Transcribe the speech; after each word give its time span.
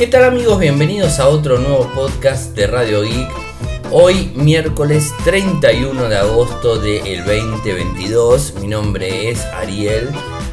¿Qué 0.00 0.06
tal 0.06 0.24
amigos? 0.24 0.58
Bienvenidos 0.58 1.20
a 1.20 1.28
otro 1.28 1.58
nuevo 1.58 1.86
podcast 1.94 2.56
de 2.56 2.66
Radio 2.66 3.02
Geek. 3.02 3.28
Hoy 3.90 4.32
miércoles 4.34 5.12
31 5.24 6.08
de 6.08 6.16
agosto 6.16 6.80
del 6.80 7.22
2022. 7.22 8.54
Mi 8.62 8.66
nombre 8.66 9.28
es 9.28 9.44
Ariel. 9.44 10.08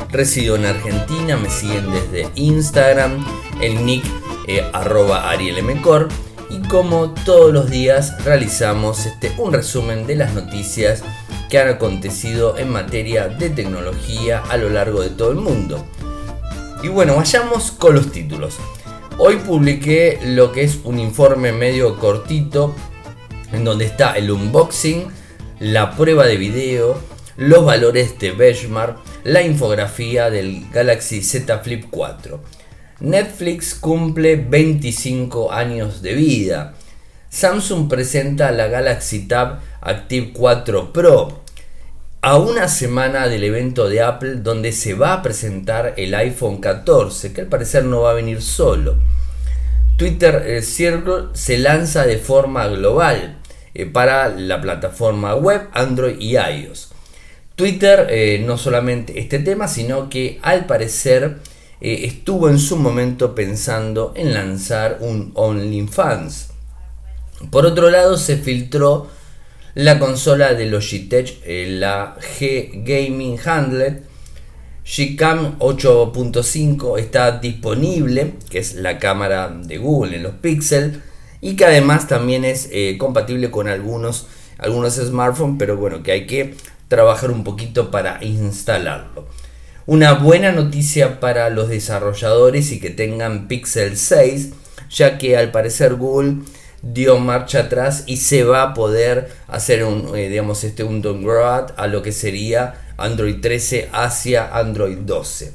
Resido 0.09 0.57
en 0.57 0.65
Argentina. 0.65 1.37
Me 1.37 1.49
siguen 1.49 1.89
desde 1.93 2.29
Instagram. 2.35 3.25
El 3.61 3.85
nick 3.85 4.03
eh, 4.49 4.69
arielmcor. 4.73 6.09
Y 6.49 6.59
como 6.67 7.13
todos 7.13 7.53
los 7.53 7.69
días 7.69 8.21
realizamos 8.25 9.05
este, 9.05 9.31
un 9.37 9.53
resumen 9.53 10.05
de 10.05 10.17
las 10.17 10.33
noticias 10.33 11.03
que 11.49 11.57
han 11.57 11.69
acontecido 11.69 12.57
en 12.57 12.69
materia 12.69 13.29
de 13.29 13.49
tecnología 13.49 14.43
a 14.49 14.57
lo 14.57 14.69
largo 14.69 15.01
de 15.03 15.09
todo 15.11 15.31
el 15.31 15.37
mundo. 15.37 15.85
Y 16.83 16.89
bueno, 16.89 17.15
vayamos 17.15 17.71
con 17.71 17.95
los 17.95 18.11
títulos. 18.11 18.57
Hoy 19.19 19.37
publiqué 19.37 20.19
lo 20.23 20.51
que 20.51 20.61
es 20.61 20.77
un 20.83 20.99
informe 20.99 21.51
medio 21.51 21.97
cortito 21.97 22.75
en 23.51 23.63
donde 23.63 23.85
está 23.85 24.15
el 24.15 24.29
unboxing, 24.29 25.07
la 25.59 25.95
prueba 25.95 26.27
de 26.27 26.37
video, 26.37 27.01
los 27.35 27.65
valores 27.65 28.19
de 28.19 28.29
benchmark, 28.29 28.99
la 29.23 29.41
infografía 29.41 30.29
del 30.29 30.69
Galaxy 30.71 31.23
Z 31.23 31.57
Flip 31.59 31.85
4. 31.89 32.39
Netflix 32.99 33.73
cumple 33.73 34.35
25 34.35 35.51
años 35.51 36.03
de 36.03 36.13
vida. 36.13 36.75
Samsung 37.29 37.89
presenta 37.89 38.51
la 38.51 38.67
Galaxy 38.67 39.27
Tab 39.27 39.61
Active 39.81 40.31
4 40.31 40.93
Pro 40.93 41.47
a 42.21 42.37
una 42.37 42.67
semana 42.67 43.27
del 43.27 43.43
evento 43.43 43.87
de 43.87 44.01
Apple 44.01 44.37
donde 44.37 44.71
se 44.71 44.95
va 44.95 45.13
a 45.13 45.21
presentar 45.21 45.93
el 45.97 46.13
iPhone 46.15 46.57
14, 46.57 47.31
que 47.31 47.41
al 47.41 47.47
parecer 47.47 47.85
no 47.85 48.01
va 48.01 48.11
a 48.11 48.15
venir 48.15 48.41
solo. 48.41 48.97
Twitter 49.97 50.43
eh, 50.45 50.61
Circle 50.61 51.29
se 51.33 51.57
lanza 51.57 52.05
de 52.05 52.19
forma 52.19 52.67
global 52.67 53.39
eh, 53.73 53.87
para 53.87 54.29
la 54.29 54.61
plataforma 54.61 55.33
web, 55.33 55.69
Android 55.73 56.17
y 56.19 56.37
iOS. 56.37 56.89
Twitter 57.55 58.05
eh, 58.11 58.43
no 58.45 58.59
solamente 58.59 59.19
este 59.19 59.39
tema, 59.39 59.67
sino 59.67 60.07
que 60.07 60.39
al 60.43 60.67
parecer 60.67 61.39
estuvo 61.79 62.49
en 62.49 62.57
su 62.57 62.75
momento 62.75 63.35
pensando 63.35 64.13
en 64.15 64.33
lanzar 64.33 64.97
un 65.01 65.31
OnlyFans. 65.35 66.49
Por 67.51 67.67
otro 67.67 67.91
lado, 67.91 68.17
se 68.17 68.37
filtró 68.37 69.07
la 69.75 69.99
consola 69.99 70.55
de 70.55 70.65
Logitech, 70.65 71.39
la 71.45 72.17
G 72.19 72.83
Gaming 72.83 73.37
Handlet. 73.43 74.03
Gcam 74.87 75.59
8.5 75.59 76.97
está 76.97 77.39
disponible, 77.39 78.35
que 78.49 78.59
es 78.59 78.75
la 78.75 78.99
cámara 78.99 79.49
de 79.49 79.77
Google 79.77 80.15
en 80.15 80.23
los 80.23 80.35
Pixel, 80.35 81.01
y 81.41 81.57
que 81.57 81.65
además 81.65 82.07
también 82.07 82.45
es 82.45 82.69
eh, 82.71 82.95
compatible 82.97 83.51
con 83.51 83.67
algunos, 83.67 84.27
algunos 84.57 84.95
smartphones, 84.95 85.57
pero 85.59 85.75
bueno, 85.75 86.03
que 86.03 86.13
hay 86.13 86.25
que 86.25 86.55
trabajar 86.87 87.31
un 87.31 87.43
poquito 87.43 87.91
para 87.91 88.23
instalarlo. 88.23 89.27
Una 89.85 90.13
buena 90.13 90.53
noticia 90.53 91.19
para 91.19 91.49
los 91.49 91.67
desarrolladores 91.67 92.71
y 92.71 92.79
que 92.79 92.89
tengan 92.89 93.49
Pixel 93.49 93.97
6, 93.97 94.53
ya 94.89 95.17
que 95.17 95.35
al 95.35 95.51
parecer 95.51 95.95
Google 95.95 96.43
dio 96.81 97.19
marcha 97.19 97.59
atrás 97.59 98.03
y 98.05 98.17
se 98.17 98.45
va 98.45 98.63
a 98.63 98.73
poder 98.73 99.33
hacer 99.47 99.83
un, 99.83 100.15
eh, 100.15 100.29
digamos, 100.29 100.63
este, 100.63 100.85
un 100.85 101.01
downgrade 101.01 101.73
a 101.75 101.87
lo 101.87 102.01
que 102.01 102.13
sería 102.13 102.86
Android 102.97 103.39
13 103.39 103.89
hacia 103.91 104.57
Android 104.57 104.97
12. 104.97 105.53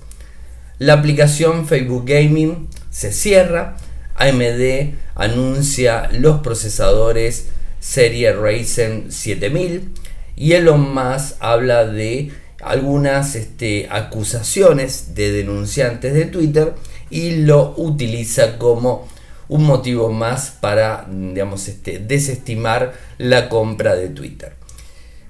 La 0.78 0.94
aplicación 0.94 1.66
Facebook 1.66 2.04
Gaming 2.06 2.68
se 2.90 3.12
cierra. 3.12 3.76
AMD 4.14 4.94
anuncia 5.14 6.08
los 6.12 6.40
procesadores 6.40 7.48
serie 7.80 8.32
Ryzen 8.32 9.10
7000 9.10 9.90
y 10.36 10.52
Elon 10.52 10.94
Musk 10.94 11.36
habla 11.40 11.84
de 11.84 12.30
algunas 12.62 13.34
este, 13.34 13.88
acusaciones 13.90 15.14
de 15.14 15.32
denunciantes 15.32 16.14
de 16.14 16.26
Twitter 16.26 16.74
y 17.10 17.42
lo 17.42 17.74
utiliza 17.76 18.56
como 18.56 19.08
un 19.48 19.64
motivo 19.64 20.10
más 20.10 20.56
para, 20.60 21.06
digamos, 21.10 21.68
este, 21.68 21.98
desestimar 21.98 22.94
la 23.18 23.48
compra 23.48 23.96
de 23.96 24.08
Twitter. 24.08 24.54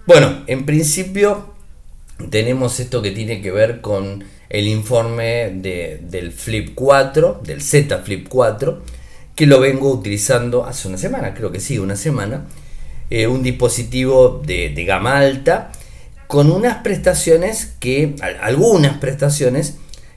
Bueno, 0.06 0.44
en 0.46 0.66
principio 0.66 1.51
tenemos 2.30 2.80
esto 2.80 3.02
que 3.02 3.10
tiene 3.10 3.40
que 3.40 3.50
ver 3.50 3.80
con 3.80 4.24
el 4.48 4.68
informe 4.68 5.50
del 5.50 6.32
Flip 6.32 6.72
4, 6.74 7.40
del 7.44 7.62
Z 7.62 7.98
Flip 7.98 8.28
4, 8.28 8.82
que 9.34 9.46
lo 9.46 9.60
vengo 9.60 9.90
utilizando 9.90 10.66
hace 10.66 10.88
una 10.88 10.98
semana, 10.98 11.34
creo 11.34 11.50
que 11.50 11.60
sí, 11.60 11.78
una 11.78 11.96
semana. 11.96 12.46
Eh, 13.08 13.26
un 13.26 13.42
dispositivo 13.42 14.42
de, 14.44 14.70
de, 14.70 14.84
gama 14.84 15.18
alta 15.18 15.70
con 16.26 16.50
unas 16.50 16.78
prestaciones 16.78 17.74
que, 17.78 18.14
algunas 18.40 18.96
prestaciones 18.98 19.76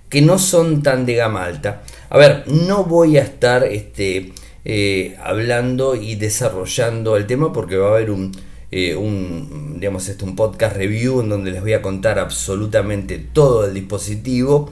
que 0.09 0.22
no 0.22 0.39
son 0.39 0.81
tan 0.81 1.05
de 1.05 1.16
gama 1.16 1.44
alta. 1.44 1.84
A 2.09 2.17
ver, 2.17 2.44
no 2.47 2.85
voy 2.85 3.17
a 3.17 3.22
estar 3.22 3.66
este, 3.66 4.31
eh, 4.63 5.17
hablando 5.22 5.95
y 5.95 6.16
desarrollando 6.16 7.17
el 7.17 7.28
tema 7.28 7.51
porque 7.51 7.78
va 7.78 7.88
a 7.89 7.95
haber 7.95 8.11
un, 8.11 8.31
eh, 8.71 8.95
un, 8.95 9.77
digamos, 9.79 10.07
este, 10.09 10.23
un 10.25 10.35
podcast 10.35 10.75
review 10.75 11.21
en 11.21 11.29
donde 11.29 11.51
les 11.51 11.61
voy 11.61 11.73
a 11.73 11.81
contar 11.81 12.19
absolutamente 12.19 13.19
todo 13.19 13.65
el 13.65 13.73
dispositivo. 13.73 14.71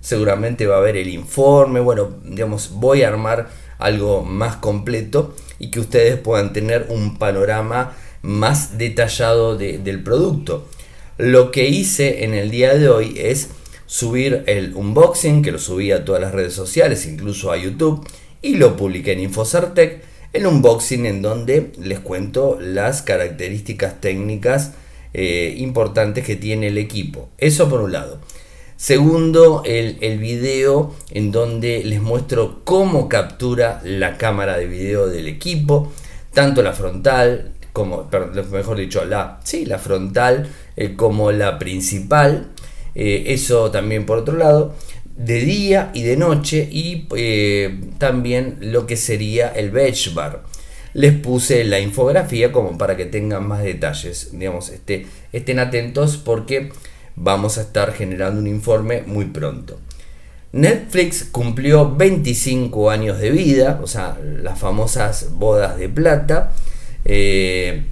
Seguramente 0.00 0.66
va 0.66 0.76
a 0.76 0.78
haber 0.78 0.96
el 0.96 1.08
informe. 1.08 1.80
Bueno, 1.80 2.10
digamos, 2.24 2.72
voy 2.74 3.02
a 3.02 3.08
armar 3.08 3.50
algo 3.78 4.22
más 4.22 4.56
completo 4.56 5.34
y 5.58 5.70
que 5.70 5.80
ustedes 5.80 6.18
puedan 6.18 6.52
tener 6.52 6.86
un 6.88 7.18
panorama 7.18 7.94
más 8.22 8.78
detallado 8.78 9.56
del 9.56 10.02
producto. 10.02 10.66
Lo 11.18 11.50
que 11.50 11.68
hice 11.68 12.24
en 12.24 12.34
el 12.34 12.50
día 12.50 12.74
de 12.74 12.88
hoy 12.88 13.14
es 13.16 13.50
subir 13.86 14.44
el 14.46 14.74
unboxing, 14.74 15.42
que 15.42 15.52
lo 15.52 15.58
subí 15.58 15.92
a 15.92 16.04
todas 16.04 16.22
las 16.22 16.32
redes 16.32 16.54
sociales, 16.54 17.06
incluso 17.06 17.52
a 17.52 17.56
YouTube, 17.56 18.06
y 18.40 18.54
lo 18.54 18.76
publiqué 18.76 19.12
en 19.12 19.20
Infocertec, 19.20 20.02
el 20.32 20.46
unboxing 20.46 21.06
en 21.06 21.22
donde 21.22 21.72
les 21.80 22.00
cuento 22.00 22.58
las 22.60 23.02
características 23.02 24.00
técnicas 24.00 24.72
eh, 25.14 25.54
importantes 25.58 26.24
que 26.24 26.36
tiene 26.36 26.68
el 26.68 26.78
equipo. 26.78 27.28
Eso 27.38 27.68
por 27.68 27.80
un 27.80 27.92
lado. 27.92 28.18
Segundo, 28.76 29.62
el, 29.64 29.98
el, 30.00 30.18
video 30.18 30.92
en 31.10 31.30
donde 31.30 31.84
les 31.84 32.02
muestro 32.02 32.62
cómo 32.64 33.08
captura 33.08 33.80
la 33.84 34.18
cámara 34.18 34.58
de 34.58 34.66
video 34.66 35.06
del 35.06 35.28
equipo, 35.28 35.92
tanto 36.32 36.62
la 36.62 36.72
frontal 36.72 37.52
como, 37.72 38.08
mejor 38.50 38.76
dicho, 38.76 39.04
la, 39.04 39.40
sí, 39.44 39.64
la 39.64 39.78
frontal 39.78 40.48
eh, 40.76 40.94
como 40.94 41.32
la 41.32 41.58
principal. 41.58 42.48
Eh, 42.94 43.24
eso 43.28 43.70
también 43.70 44.04
por 44.04 44.18
otro 44.18 44.36
lado, 44.36 44.74
de 45.16 45.40
día 45.40 45.90
y 45.94 46.02
de 46.02 46.16
noche 46.16 46.68
y 46.70 47.06
eh, 47.16 47.80
también 47.98 48.58
lo 48.60 48.86
que 48.86 48.96
sería 48.96 49.48
el 49.48 49.70
benchmark. 49.70 50.40
Les 50.94 51.14
puse 51.14 51.64
la 51.64 51.80
infografía 51.80 52.52
como 52.52 52.76
para 52.76 52.96
que 52.96 53.06
tengan 53.06 53.46
más 53.46 53.62
detalles. 53.62 54.30
Digamos, 54.32 54.68
este, 54.68 55.06
estén 55.32 55.58
atentos 55.58 56.18
porque 56.18 56.70
vamos 57.16 57.58
a 57.58 57.62
estar 57.62 57.92
generando 57.92 58.40
un 58.40 58.46
informe 58.46 59.02
muy 59.06 59.26
pronto. 59.26 59.78
Netflix 60.52 61.24
cumplió 61.24 61.94
25 61.96 62.90
años 62.90 63.18
de 63.18 63.30
vida, 63.30 63.80
o 63.82 63.86
sea, 63.86 64.18
las 64.22 64.58
famosas 64.58 65.30
bodas 65.32 65.78
de 65.78 65.88
plata. 65.88 66.52
Eh, 67.06 67.84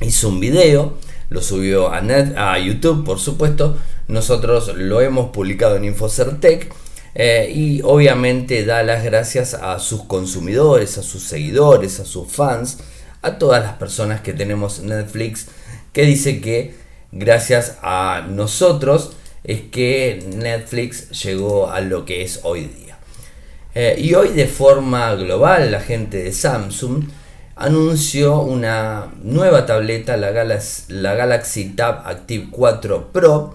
hizo 0.00 0.30
un 0.30 0.40
video, 0.40 0.96
lo 1.28 1.42
subió 1.42 1.92
a, 1.92 2.00
Net, 2.00 2.34
a 2.36 2.58
YouTube, 2.58 3.04
por 3.04 3.18
supuesto, 3.18 3.76
nosotros 4.10 4.76
lo 4.76 5.00
hemos 5.00 5.30
publicado 5.30 5.76
en 5.76 5.84
Infocertec 5.84 6.72
eh, 7.14 7.50
y 7.54 7.80
obviamente 7.82 8.64
da 8.64 8.82
las 8.82 9.04
gracias 9.04 9.54
a 9.54 9.78
sus 9.78 10.04
consumidores, 10.04 10.98
a 10.98 11.02
sus 11.02 11.22
seguidores, 11.24 12.00
a 12.00 12.04
sus 12.04 12.30
fans, 12.30 12.78
a 13.22 13.38
todas 13.38 13.62
las 13.62 13.74
personas 13.74 14.20
que 14.20 14.32
tenemos 14.32 14.80
Netflix, 14.80 15.48
que 15.92 16.02
dice 16.02 16.40
que 16.40 16.74
gracias 17.12 17.78
a 17.82 18.26
nosotros 18.28 19.12
es 19.44 19.62
que 19.62 20.22
Netflix 20.36 21.10
llegó 21.22 21.70
a 21.70 21.80
lo 21.80 22.04
que 22.04 22.22
es 22.22 22.40
hoy 22.42 22.64
día. 22.66 22.98
Eh, 23.74 23.96
y 23.98 24.14
hoy 24.14 24.30
de 24.30 24.46
forma 24.46 25.14
global 25.14 25.70
la 25.70 25.80
gente 25.80 26.24
de 26.24 26.32
Samsung 26.32 27.04
anunció 27.56 28.40
una 28.40 29.12
nueva 29.22 29.66
tableta, 29.66 30.16
la 30.16 30.30
Galaxy, 30.30 30.92
la 30.92 31.14
Galaxy 31.14 31.70
Tab 31.70 32.02
Active 32.06 32.48
4 32.50 33.12
Pro, 33.12 33.54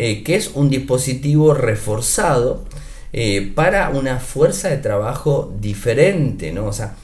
eh, 0.00 0.22
que 0.22 0.36
es 0.36 0.52
un 0.54 0.70
dispositivo 0.70 1.54
reforzado 1.54 2.64
eh, 3.12 3.50
para 3.52 3.90
una 3.90 4.20
fuerza 4.20 4.68
de 4.68 4.76
trabajo 4.76 5.52
diferente, 5.60 6.52
¿no? 6.52 6.66
O 6.66 6.72
sea, 6.72 6.94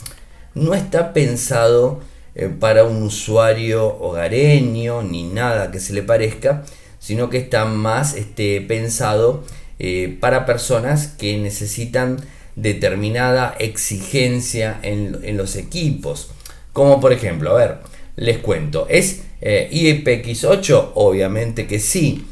no 0.54 0.74
está 0.74 1.12
pensado 1.12 2.02
eh, 2.36 2.48
para 2.48 2.84
un 2.84 3.02
usuario 3.02 3.84
hogareño 3.84 5.02
ni 5.02 5.24
nada 5.24 5.72
que 5.72 5.80
se 5.80 5.92
le 5.92 6.04
parezca, 6.04 6.62
sino 7.00 7.30
que 7.30 7.38
está 7.38 7.64
más 7.64 8.14
este, 8.14 8.60
pensado 8.60 9.42
para 10.20 10.46
personas 10.46 11.08
que 11.08 11.36
necesitan 11.36 12.18
determinada 12.54 13.56
exigencia 13.58 14.78
en, 14.82 15.36
los 15.36 15.56
equipos. 15.56 16.30
Como 16.72 17.00
por 17.00 17.12
ejemplo, 17.12 17.50
a 17.50 17.54
ver, 17.54 17.78
les 18.14 18.38
cuento, 18.38 18.86
¿es 18.88 19.22
eh, 19.40 19.68
IPX8? 19.72 20.92
Obviamente 20.94 21.66
que 21.66 21.80
sí, 21.80 22.24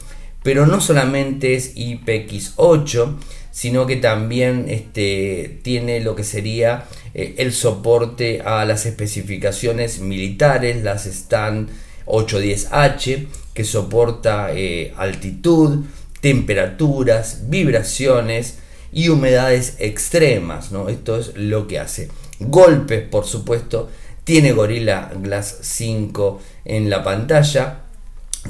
pero 0.42 0.66
no 0.66 0.80
solamente 0.80 1.54
es 1.54 1.76
IPX8, 1.76 3.16
sino 3.50 3.86
que 3.86 3.96
también 3.96 4.66
este, 4.68 5.60
tiene 5.62 6.00
lo 6.00 6.16
que 6.16 6.24
sería 6.24 6.86
eh, 7.14 7.34
el 7.38 7.52
soporte 7.52 8.40
a 8.40 8.64
las 8.64 8.86
especificaciones 8.86 10.00
militares, 10.00 10.82
las 10.82 11.04
STAN 11.04 11.68
810H, 12.06 13.26
que 13.52 13.64
soporta 13.64 14.48
eh, 14.54 14.94
altitud, 14.96 15.84
temperaturas, 16.20 17.42
vibraciones 17.48 18.58
y 18.92 19.08
humedades 19.10 19.76
extremas. 19.78 20.72
¿no? 20.72 20.88
Esto 20.88 21.18
es 21.18 21.32
lo 21.36 21.66
que 21.66 21.78
hace. 21.78 22.08
Golpes, 22.40 23.02
por 23.02 23.26
supuesto, 23.26 23.90
tiene 24.24 24.52
Gorilla 24.52 25.10
Glass 25.20 25.58
5 25.60 26.40
en 26.64 26.88
la 26.88 27.02
pantalla, 27.02 27.80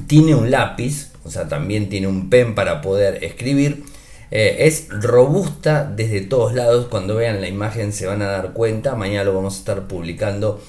tiene 0.06 0.34
un 0.34 0.50
lápiz, 0.50 1.11
o 1.24 1.30
sea, 1.30 1.48
también 1.48 1.88
tiene 1.88 2.06
un 2.06 2.30
pen 2.30 2.54
para 2.54 2.80
poder 2.80 3.22
escribir 3.24 3.84
eh, 4.34 4.66
es 4.66 4.88
robusta 4.88 5.84
desde 5.84 6.22
todos 6.22 6.54
lados. 6.54 6.86
Cuando 6.88 7.14
vean 7.16 7.42
la 7.42 7.48
imagen 7.48 7.92
se 7.92 8.06
van 8.06 8.22
a 8.22 8.28
dar 8.28 8.54
cuenta. 8.54 8.94
Mañana 8.96 9.24
lo 9.24 9.34
vamos 9.34 9.56
a 9.56 9.58
estar 9.58 9.86
publicando 9.86 10.60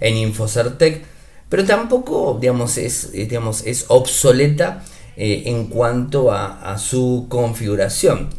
en 0.00 0.16
Infocertec. 0.16 1.04
Pero 1.50 1.64
tampoco 1.66 2.38
digamos, 2.40 2.78
es, 2.78 3.10
eh, 3.12 3.26
digamos, 3.26 3.66
es 3.66 3.84
obsoleta 3.88 4.84
eh, 5.16 5.42
en 5.46 5.66
cuanto 5.66 6.32
a, 6.32 6.78
su 6.78 7.26
configuración. 7.28 8.30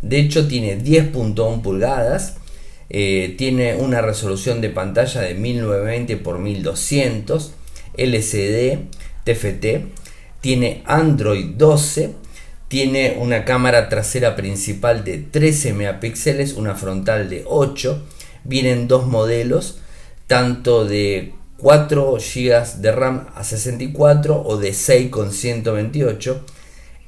De 0.00 0.18
hecho 0.18 0.48
tiene 0.48 0.82
10.1 0.82 1.60
pulgadas. 1.60 2.36
tiene 2.88 3.76
una 3.76 4.00
resolución 4.00 4.60
de 4.62 4.70
pantalla 4.70 5.20
de 5.20 5.34
1920 5.34 6.12
x 6.14 6.38
1200 6.38 7.52
LCD 7.96 8.78
TFT 9.24 9.99
tiene 10.40 10.82
Android 10.86 11.46
12 11.56 12.14
tiene 12.70 13.16
una 13.18 13.44
cámara 13.44 13.88
trasera 13.88 14.36
principal 14.36 15.02
de 15.02 15.18
13 15.18 15.72
megapíxeles, 15.72 16.52
una 16.52 16.76
frontal 16.76 17.28
de 17.28 17.42
8. 17.44 18.00
Vienen 18.44 18.86
dos 18.86 19.08
modelos, 19.08 19.80
tanto 20.28 20.84
de 20.84 21.34
4 21.56 22.12
GB 22.18 22.76
de 22.76 22.92
RAM 22.92 23.26
a 23.34 23.42
64 23.42 24.40
o 24.46 24.56
de 24.56 24.72
6 24.72 25.10
con 25.10 25.32
128. 25.32 26.44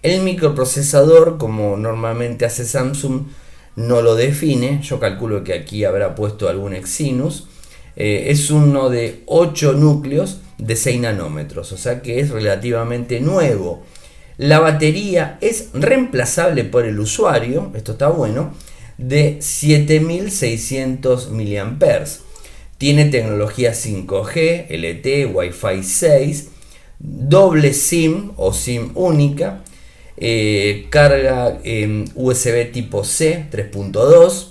El 0.03 0.23
microprocesador, 0.23 1.39
como 1.39 1.77
normalmente 1.77 2.45
hace 2.45 2.65
Samsung, 2.65 3.29
no 3.77 4.03
lo 4.03 4.17
define. 4.17 4.81
Yo 4.83 4.99
calculo 4.99 5.45
que 5.45 5.55
aquí 5.55 5.85
habrá 5.85 6.17
puesto 6.17 6.49
algún 6.49 6.75
Exynos. 6.75 7.47
Eh, 7.95 8.25
es 8.31 8.51
uno 8.51 8.91
de 8.91 9.23
8 9.27 9.75
núcleos 9.75 10.41
de 10.59 10.77
6 10.77 11.01
nanómetros, 11.01 11.73
o 11.73 11.77
sea 11.77 12.03
que 12.03 12.21
es 12.21 12.31
relativamente 12.31 13.21
nuevo. 13.21 13.83
La 14.39 14.61
batería 14.61 15.39
es 15.41 15.69
reemplazable 15.73 16.65
por 16.65 16.87
el 16.87 16.99
usuario, 16.99 17.71
esto 17.75 17.93
está 17.93 18.09
bueno, 18.09 18.55
de 18.99 19.39
7600 19.41 21.31
mAh. 21.31 22.05
Tiene 22.79 23.05
tecnología 23.07 23.73
5G, 23.73 24.67
LTE, 24.69 25.27
Wi-Fi 25.27 25.83
6, 25.83 26.49
doble 26.99 27.73
SIM 27.73 28.33
o 28.37 28.53
SIM 28.53 28.91
única, 28.95 29.63
eh, 30.17 30.87
carga 30.91 31.61
en 31.63 32.11
USB 32.15 32.73
tipo 32.73 33.05
C 33.05 33.47
3.2, 33.53 34.49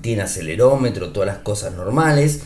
tiene 0.00 0.22
acelerómetro, 0.22 1.10
todas 1.10 1.26
las 1.26 1.38
cosas 1.38 1.74
normales, 1.74 2.42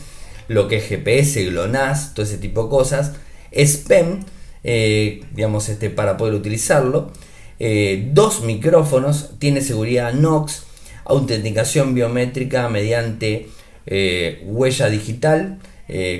lo 0.47 0.67
que 0.67 0.77
es 0.77 0.85
GPS, 0.87 1.45
GLONASS, 1.45 2.13
todo 2.13 2.25
ese 2.25 2.37
tipo 2.37 2.63
de 2.63 2.69
cosas. 2.69 3.13
Es 3.51 3.77
PEM, 3.77 4.21
eh, 4.63 5.23
digamos, 5.33 5.69
este, 5.69 5.89
para 5.89 6.17
poder 6.17 6.33
utilizarlo. 6.33 7.11
Eh, 7.59 8.09
dos 8.11 8.43
micrófonos, 8.43 9.31
tiene 9.39 9.61
seguridad 9.61 10.13
NOx, 10.13 10.63
autenticación 11.05 11.93
biométrica 11.93 12.69
mediante 12.69 13.47
eh, 13.85 14.41
huella 14.45 14.89
digital 14.89 15.59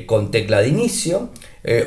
con 0.06 0.30
tecla 0.30 0.62
de 0.62 0.68
inicio 0.68 1.30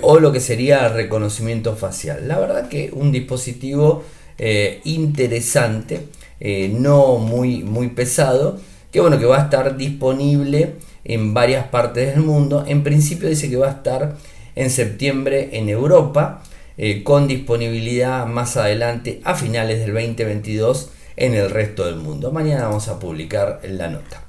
o 0.00 0.18
lo 0.18 0.32
que 0.32 0.40
sería 0.40 0.88
reconocimiento 0.88 1.76
facial. 1.76 2.26
La 2.26 2.38
verdad 2.38 2.68
que 2.68 2.90
un 2.92 3.12
dispositivo 3.12 4.02
interesante, 4.82 6.08
no 6.40 7.18
muy, 7.18 7.62
muy 7.62 7.88
pesado, 7.88 8.58
que 8.90 9.00
bueno, 9.00 9.18
que 9.18 9.26
va 9.26 9.38
a 9.38 9.44
estar 9.44 9.76
disponible 9.76 10.76
en 11.08 11.34
varias 11.34 11.68
partes 11.68 12.14
del 12.14 12.24
mundo. 12.24 12.64
En 12.66 12.82
principio 12.82 13.28
dice 13.28 13.48
que 13.48 13.56
va 13.56 13.68
a 13.68 13.72
estar 13.72 14.16
en 14.54 14.70
septiembre 14.70 15.50
en 15.52 15.68
Europa, 15.68 16.42
eh, 16.78 17.02
con 17.02 17.28
disponibilidad 17.28 18.26
más 18.26 18.56
adelante 18.56 19.20
a 19.24 19.34
finales 19.34 19.78
del 19.80 19.94
2022 19.94 20.90
en 21.16 21.34
el 21.34 21.50
resto 21.50 21.86
del 21.86 21.96
mundo. 21.96 22.32
Mañana 22.32 22.66
vamos 22.66 22.88
a 22.88 22.98
publicar 22.98 23.60
la 23.64 23.88
nota. 23.88 24.24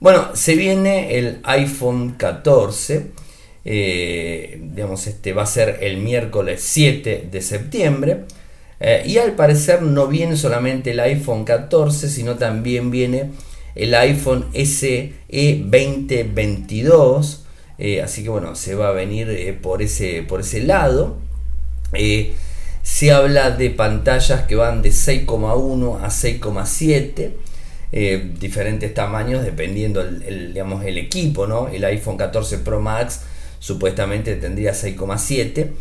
Bueno, 0.00 0.34
se 0.34 0.54
viene 0.54 1.18
el 1.18 1.40
iPhone 1.44 2.14
14. 2.16 3.10
Eh, 3.64 4.60
digamos, 4.72 5.06
este 5.06 5.32
va 5.32 5.42
a 5.42 5.46
ser 5.46 5.78
el 5.82 5.98
miércoles 5.98 6.62
7 6.64 7.28
de 7.30 7.42
septiembre. 7.42 8.24
Eh, 8.80 9.02
y 9.06 9.18
al 9.18 9.32
parecer 9.32 9.82
no 9.82 10.08
viene 10.08 10.36
solamente 10.36 10.90
el 10.90 11.00
iPhone 11.00 11.44
14, 11.44 12.08
sino 12.08 12.36
también 12.36 12.90
viene 12.90 13.30
el 13.74 13.94
iPhone 13.94 14.46
SE 14.54 15.12
2022 15.28 17.42
eh, 17.84 18.00
así 18.00 18.22
que 18.22 18.28
bueno, 18.28 18.54
se 18.54 18.76
va 18.76 18.90
a 18.90 18.92
venir 18.92 19.28
eh, 19.30 19.52
por, 19.52 19.82
ese, 19.82 20.22
por 20.22 20.40
ese 20.40 20.62
lado. 20.62 21.16
Eh, 21.92 22.32
se 22.84 23.10
habla 23.10 23.50
de 23.50 23.70
pantallas 23.70 24.42
que 24.42 24.54
van 24.54 24.82
de 24.82 24.90
6,1 24.90 26.00
a 26.00 26.06
6,7. 26.06 27.32
diferentes 28.38 28.94
tamaños 28.94 29.44
dependiendo 29.44 30.00
el, 30.00 30.54
digamos, 30.54 30.84
el 30.84 30.96
equipo. 30.96 31.68
El 31.68 31.84
iPhone 31.84 32.16
14 32.16 32.58
Pro 32.58 32.80
Max 32.80 33.22
supuestamente 33.58 34.36
tendría 34.36 34.74
6,7 34.74 35.72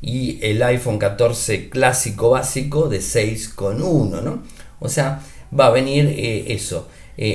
y 0.00 0.38
el 0.40 0.62
iPhone 0.62 0.98
14 0.98 1.70
clásico 1.70 2.30
básico 2.30 2.88
de 2.88 2.98
6,1, 2.98 4.22
¿no? 4.22 4.44
O 4.78 4.88
sea, 4.88 5.22
va 5.58 5.66
a 5.66 5.70
venir 5.70 6.14
eso. 6.46 6.86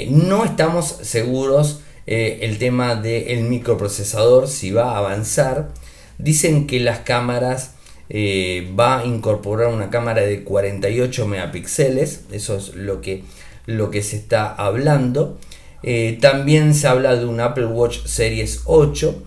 No 0.09 0.45
estamos 0.45 0.85
seguros 1.01 1.81
eh, 2.05 2.39
el 2.41 2.57
tema 2.57 2.95
del 2.95 3.43
microprocesador, 3.43 4.47
si 4.47 4.71
va 4.71 4.93
a 4.93 4.97
avanzar. 4.97 5.69
Dicen 6.17 6.67
que 6.67 6.79
las 6.79 6.99
cámaras 6.99 7.75
eh, 8.09 8.71
va 8.77 8.99
a 8.99 9.05
incorporar 9.05 9.67
una 9.67 9.89
cámara 9.89 10.21
de 10.21 10.43
48 10.43 11.27
megapíxeles, 11.27 12.25
eso 12.31 12.57
es 12.57 12.75
lo 12.75 13.01
que, 13.01 13.23
lo 13.65 13.89
que 13.89 14.01
se 14.01 14.17
está 14.17 14.53
hablando. 14.53 15.37
Eh, 15.81 16.17
también 16.21 16.75
se 16.75 16.87
habla 16.87 17.15
de 17.15 17.25
un 17.25 17.39
Apple 17.39 17.65
Watch 17.67 18.05
Series 18.05 18.61
8, 18.65 19.23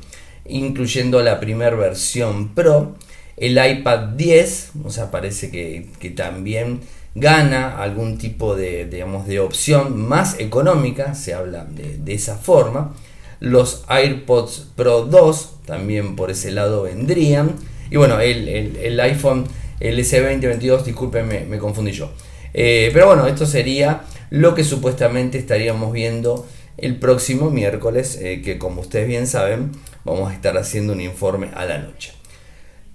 incluyendo 0.47 1.23
la 1.23 1.41
primera 1.41 1.77
versión 1.77 2.55
Pro. 2.55 2.97
El 3.37 3.59
iPad 3.59 4.11
10, 4.17 4.71
o 4.85 4.91
sea, 4.91 5.11
parece 5.11 5.51
que, 5.51 5.89
que 5.99 6.09
también 6.11 6.81
gana 7.16 7.78
algún 7.82 8.18
tipo 8.18 8.54
de, 8.54 8.85
digamos, 8.85 9.26
de 9.26 9.40
opción 9.40 9.99
más 10.06 10.38
económica, 10.38 11.14
se 11.14 11.32
habla 11.32 11.64
de, 11.64 12.12
esa 12.12 12.37
forma. 12.37 12.94
Los 13.40 13.85
AirPods 13.88 14.68
Pro 14.76 15.06
2 15.06 15.61
también 15.64 16.14
por 16.14 16.30
ese 16.30 16.50
lado 16.50 16.82
vendrían. 16.82 17.56
Y 17.90 17.96
bueno, 17.96 18.20
el, 18.20 19.00
iPhone, 19.00 19.46
el 19.80 19.99
S2022, 19.99 20.82
discúlpenme, 20.82 21.46
me 21.46 21.58
confundí 21.58 21.92
yo. 21.92 22.12
Eh, 22.52 22.90
pero 22.92 23.06
bueno, 23.06 23.26
esto 23.26 23.46
sería 23.46 24.02
lo 24.28 24.54
que 24.54 24.62
supuestamente 24.62 25.38
estaríamos 25.38 25.92
viendo 25.92 26.46
el 26.76 26.96
próximo 26.96 27.50
miércoles, 27.50 28.18
eh, 28.20 28.42
que 28.44 28.58
como 28.58 28.82
ustedes 28.82 29.08
bien 29.08 29.26
saben, 29.26 29.73
vamos 30.04 30.30
a 30.30 30.35
estar 30.35 30.58
haciendo 30.58 30.92
un 30.92 31.00
informe 31.00 31.49
a 31.54 31.64
la 31.64 31.78
noche. 31.78 32.15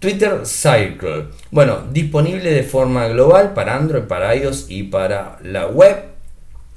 Twitter 0.01 0.47
Circle. 0.47 1.27
Bueno, 1.51 1.83
disponible 1.93 2.51
de 2.51 2.63
forma 2.63 3.07
global 3.07 3.53
para 3.53 3.75
Android, 3.75 4.05
para 4.05 4.35
iOS 4.35 4.65
y 4.67 4.81
para 4.81 5.37
la 5.43 5.67
web. 5.67 5.95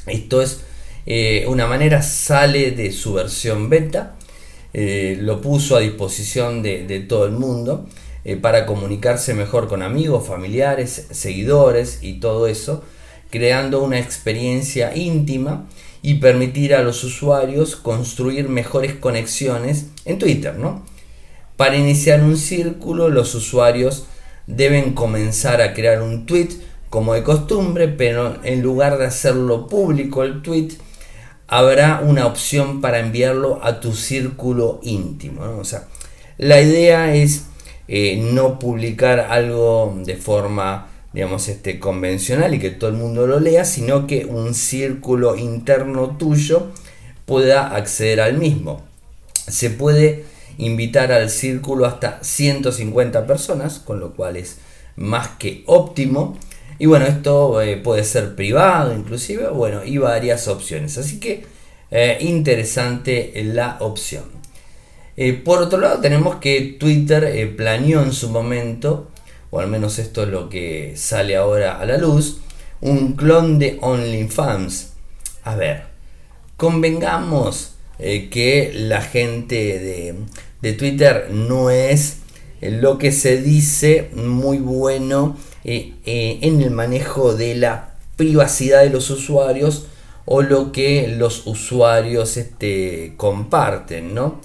Esto 0.07 0.43
es 0.43 0.61
eh, 1.07 1.47
una 1.49 1.67
manera, 1.67 2.03
sale 2.03 2.73
de 2.73 2.93
su 2.93 3.15
versión 3.15 3.71
beta. 3.71 4.17
Eh, 4.75 5.17
lo 5.23 5.41
puso 5.41 5.75
a 5.75 5.81
disposición 5.81 6.63
de, 6.63 7.07
todo 7.09 7.25
el 7.25 7.33
mundo 7.33 7.87
eh, 8.27 8.37
para 8.37 8.67
comunicarse 8.67 9.33
mejor 9.33 9.69
con 9.69 9.81
amigos, 9.81 10.29
familiares, 10.29 11.07
seguidores 11.11 12.01
y 12.03 12.21
todo 12.21 12.47
eso, 12.47 12.85
creando 13.31 13.83
una 13.83 13.99
experiencia 13.99 14.95
íntima 14.95 15.65
y 16.03 16.17
permitir 16.17 16.75
a 16.75 16.83
los 16.83 17.03
usuarios 17.05 17.75
construir 17.75 18.51
mejores 18.51 18.93
conexiones 18.93 19.87
en 20.05 20.19
Twitter, 20.19 20.59
¿no? 20.59 20.93
Para 21.57 21.77
iniciar 21.77 22.23
un 22.23 22.37
círculo, 22.37 23.09
los 23.09 23.35
usuarios 23.35 24.07
deben 24.47 24.93
comenzar 24.95 25.61
a 25.61 25.73
crear 25.73 26.03
un 26.03 26.27
tweet 26.27 26.49
como 26.91 27.15
de 27.15 27.23
costumbre, 27.23 27.89
pero 27.89 28.39
en 28.45 28.63
lugar 28.63 28.99
de 28.99 29.07
hacerlo 29.07 29.67
público 29.67 30.23
el 30.23 30.43
tweet, 30.43 30.71
habrá 31.47 32.01
una 32.05 32.27
opción 32.27 32.81
para 32.81 33.01
enviarlo 33.01 33.61
a 33.63 33.81
tu 33.81 33.95
círculo 33.95 34.81
íntimo. 34.83 35.43
O 35.59 35.65
sea, 35.65 35.89
la 36.39 36.61
idea 36.61 37.15
es 37.15 37.47
eh, 37.89 38.17
no 38.33 38.59
publicar 38.59 39.21
algo 39.21 39.95
de 40.05 40.17
forma 40.17 40.89
digamos, 41.15 41.49
este, 41.49 41.79
convencional 41.79 42.55
y 42.55 42.59
que 42.59 42.71
todo 42.71 42.91
el 42.91 42.97
mundo 42.97 43.27
lo 43.29 43.39
lea, 43.39 43.65
sino 43.65 44.09
que 44.09 44.25
un 44.25 44.53
círculo 44.53 45.37
interno 45.37 46.17
tuyo 46.19 46.73
pueda 47.25 47.77
acceder 47.77 48.21
al 48.21 48.37
mismo. 48.37 48.83
Se 49.47 49.71
puede 49.71 50.25
invitar 50.59 51.13
al 51.13 51.31
círculo 51.31 51.87
hasta 51.87 52.23
150 52.23 53.27
personas, 53.27 53.79
con 53.79 54.01
lo 54.01 54.15
cual 54.15 54.37
es 54.37 54.59
más 54.97 55.29
que 55.39 55.63
óptimo. 55.67 56.39
Y 56.79 56.87
bueno, 56.87 57.07
esto 57.07 57.61
eh, 57.63 57.77
puede 57.77 58.05
ser 58.05 58.35
privado 58.35 58.95
inclusive, 58.95 59.49
bueno, 59.49 59.85
y 59.85 59.99
varias 59.99 60.49
opciones. 60.49 60.99
Así 60.99 61.21
que 61.21 61.45
eh, 61.91 62.19
interesante 62.21 63.33
la 63.45 63.77
opción. 63.81 64.25
Eh, 65.17 65.33
por 65.33 65.63
otro 65.63 65.79
lado, 65.79 66.01
tenemos 66.01 66.37
que 66.37 66.77
Twitter 66.79 67.55
planeó 67.57 68.03
en 68.03 68.13
su 68.13 68.31
momento 68.31 69.09
o 69.51 69.61
al 69.61 69.69
menos 69.69 70.01
esto 70.01 70.25
es 70.25 70.31
lo 70.31 70.49
que 70.49 70.95
sale 70.97 71.37
ahora 71.37 71.79
a 71.79 71.87
la 71.87 71.97
luz, 71.97 72.41
un 72.81 73.13
clon 73.13 73.61
de 73.61 73.79
OnlyFans. 73.81 74.95
A 75.45 75.55
ver, 75.55 75.85
convengamos 76.57 77.77
que 77.99 78.73
la 78.75 79.01
gente 79.01 79.79
de, 79.79 80.17
Twitter 80.73 81.29
no 81.31 81.71
es 81.71 82.19
lo 82.61 82.99
que 82.99 83.13
se 83.13 83.43
dice 83.43 84.11
muy 84.15 84.59
bueno 84.59 85.37
eh, 85.65 85.93
eh, 86.07 86.39
en 86.43 86.63
el 86.63 86.71
manejo 86.71 87.35
de 87.35 87.55
la 87.55 87.95
privacidad 88.17 88.83
de 88.83 88.91
los 88.91 89.11
usuarios 89.11 89.87
o 90.25 90.43
lo 90.43 90.73
que 90.73 91.09
los 91.09 91.47
usuarios 91.47 92.37
este, 92.37 93.13
comparten, 93.17 94.15
¿no? 94.15 94.41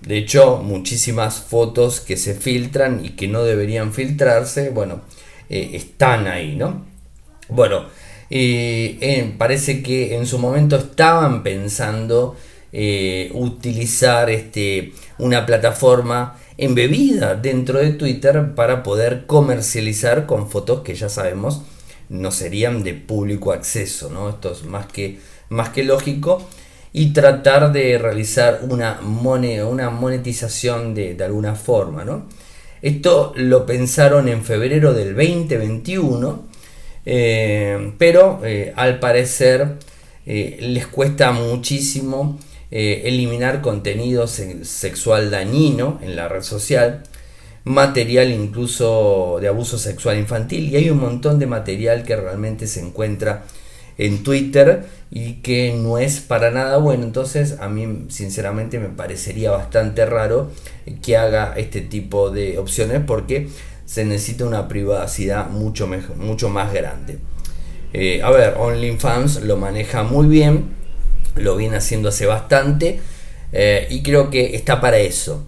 De 0.00 0.18
hecho, 0.18 0.58
muchísimas 0.58 1.40
fotos 1.40 2.00
que 2.00 2.16
se 2.16 2.34
filtran 2.34 3.04
y 3.04 3.10
que 3.10 3.28
no 3.28 3.44
deberían 3.44 3.92
filtrarse, 3.92 4.70
bueno, 4.70 5.02
eh, 5.48 5.70
están 5.74 6.26
ahí, 6.26 6.56
¿no? 6.56 6.84
Bueno, 7.48 7.86
eh, 8.30 9.32
parece 9.38 9.82
que 9.82 10.16
en 10.16 10.26
su 10.26 10.38
momento 10.38 10.76
estaban 10.76 11.42
pensando 11.42 12.34
eh, 12.74 13.30
utilizar 13.34 14.30
este, 14.30 14.92
una 15.18 15.44
plataforma 15.44 16.38
embebida 16.56 17.34
dentro 17.34 17.78
de 17.78 17.92
Twitter 17.92 18.54
para 18.54 18.82
poder 18.82 19.26
comercializar 19.26 20.24
con 20.24 20.48
fotos 20.48 20.80
que 20.80 20.94
ya 20.94 21.10
sabemos 21.10 21.62
no 22.08 22.30
serían 22.30 22.82
de 22.82 22.94
público 22.94 23.52
acceso, 23.52 24.10
¿no? 24.10 24.28
Esto 24.28 24.52
es 24.52 24.64
más 24.64 24.86
que, 24.86 25.18
más 25.50 25.70
que 25.70 25.84
lógico 25.84 26.46
y 26.92 27.12
tratar 27.12 27.72
de 27.72 27.98
realizar 27.98 28.60
una, 28.68 29.00
una 29.00 29.90
monetización 29.90 30.94
de, 30.94 31.16
alguna 31.22 31.54
forma. 31.54 32.04
¿no? 32.04 32.26
Esto 32.82 33.32
lo 33.36 33.64
pensaron 33.64 34.28
en 34.28 34.44
febrero 34.44 34.92
del 34.92 35.14
2021, 35.14 36.44
eh, 37.04 37.92
pero 37.98 38.40
eh, 38.44 38.72
al 38.76 38.98
parecer 38.98 39.78
les 40.24 40.86
cuesta 40.86 41.32
muchísimo 41.32 42.38
eliminar 42.72 43.60
contenido 43.60 44.26
sexual 44.26 45.30
dañino 45.30 45.98
en 46.02 46.16
la 46.16 46.28
red 46.28 46.42
social, 46.42 47.02
material 47.64 48.30
incluso 48.32 49.38
de 49.40 49.48
abuso 49.48 49.78
sexual 49.78 50.18
infantil 50.18 50.70
y 50.70 50.76
hay 50.76 50.90
un 50.90 50.98
montón 50.98 51.38
de 51.38 51.46
material 51.46 52.02
que 52.02 52.16
realmente 52.16 52.66
se 52.66 52.80
encuentra 52.80 53.44
en 53.98 54.22
Twitter 54.22 54.84
y 55.10 55.34
que 55.34 55.74
no 55.74 55.98
es 55.98 56.20
para 56.20 56.50
nada 56.50 56.78
bueno. 56.78 57.04
Entonces 57.04 57.58
a 57.60 57.68
mí 57.68 58.06
sinceramente 58.08 58.78
me 58.78 58.88
parecería 58.88 59.50
bastante 59.50 60.06
raro 60.06 60.50
que 61.02 61.16
haga 61.16 61.54
este 61.56 61.82
tipo 61.82 62.30
de 62.30 62.58
opciones 62.58 63.02
porque 63.06 63.48
se 63.84 64.04
necesita 64.04 64.46
una 64.46 64.68
privacidad 64.68 65.50
mucho, 65.50 65.86
mejor, 65.86 66.16
mucho 66.16 66.48
más 66.48 66.72
grande. 66.72 67.18
Eh, 67.92 68.22
a 68.22 68.30
ver, 68.30 68.54
OnlyFans 68.58 69.42
lo 69.42 69.58
maneja 69.58 70.02
muy 70.02 70.26
bien, 70.26 70.81
lo 71.36 71.56
viene 71.56 71.76
haciendo 71.76 72.08
hace 72.08 72.26
bastante 72.26 73.00
eh, 73.52 73.86
y 73.90 74.02
creo 74.02 74.30
que 74.30 74.56
está 74.56 74.80
para 74.80 74.98
eso. 74.98 75.44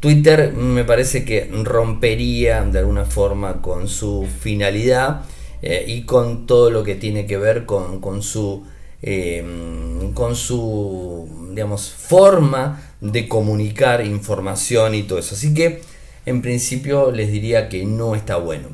Twitter 0.00 0.52
me 0.52 0.84
parece 0.84 1.24
que 1.24 1.50
rompería 1.62 2.62
de 2.62 2.80
alguna 2.80 3.04
forma 3.04 3.62
con 3.62 3.88
su 3.88 4.26
finalidad 4.40 5.22
eh, 5.62 5.84
y 5.86 6.02
con 6.02 6.46
todo 6.46 6.70
lo 6.70 6.82
que 6.84 6.94
tiene 6.94 7.26
que 7.26 7.38
ver 7.38 7.64
con, 7.64 8.22
su 8.22 8.64
em, 9.00 10.12
con 10.12 10.36
su 10.36 11.48
digamos 11.52 11.90
forma 11.90 12.82
de 13.00 13.26
comunicar 13.28 14.04
información 14.04 14.94
y 14.94 15.04
todo 15.04 15.20
eso 15.20 15.36
así 15.36 15.54
que 15.54 15.80
en 16.26 16.42
principio 16.42 17.10
les 17.10 17.32
diría 17.32 17.70
que 17.70 17.86
no 17.86 18.14
está 18.14 18.36
bueno 18.36 18.68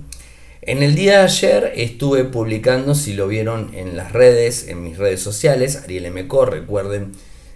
en 0.71 0.85
el 0.85 0.95
día 0.95 1.19
de 1.19 1.25
ayer 1.25 1.73
estuve 1.75 2.23
publicando 2.23 2.95
si 2.95 3.15
lo 3.15 3.27
vieron 3.27 3.75
en 3.75 3.97
las 3.97 4.13
redes 4.13 4.69
en 4.69 4.85
mis 4.85 4.99
redes 4.99 5.21
sociales 5.21 5.83
Ariel 5.83 6.13
MCO 6.13 6.45
recuerden 6.45 7.11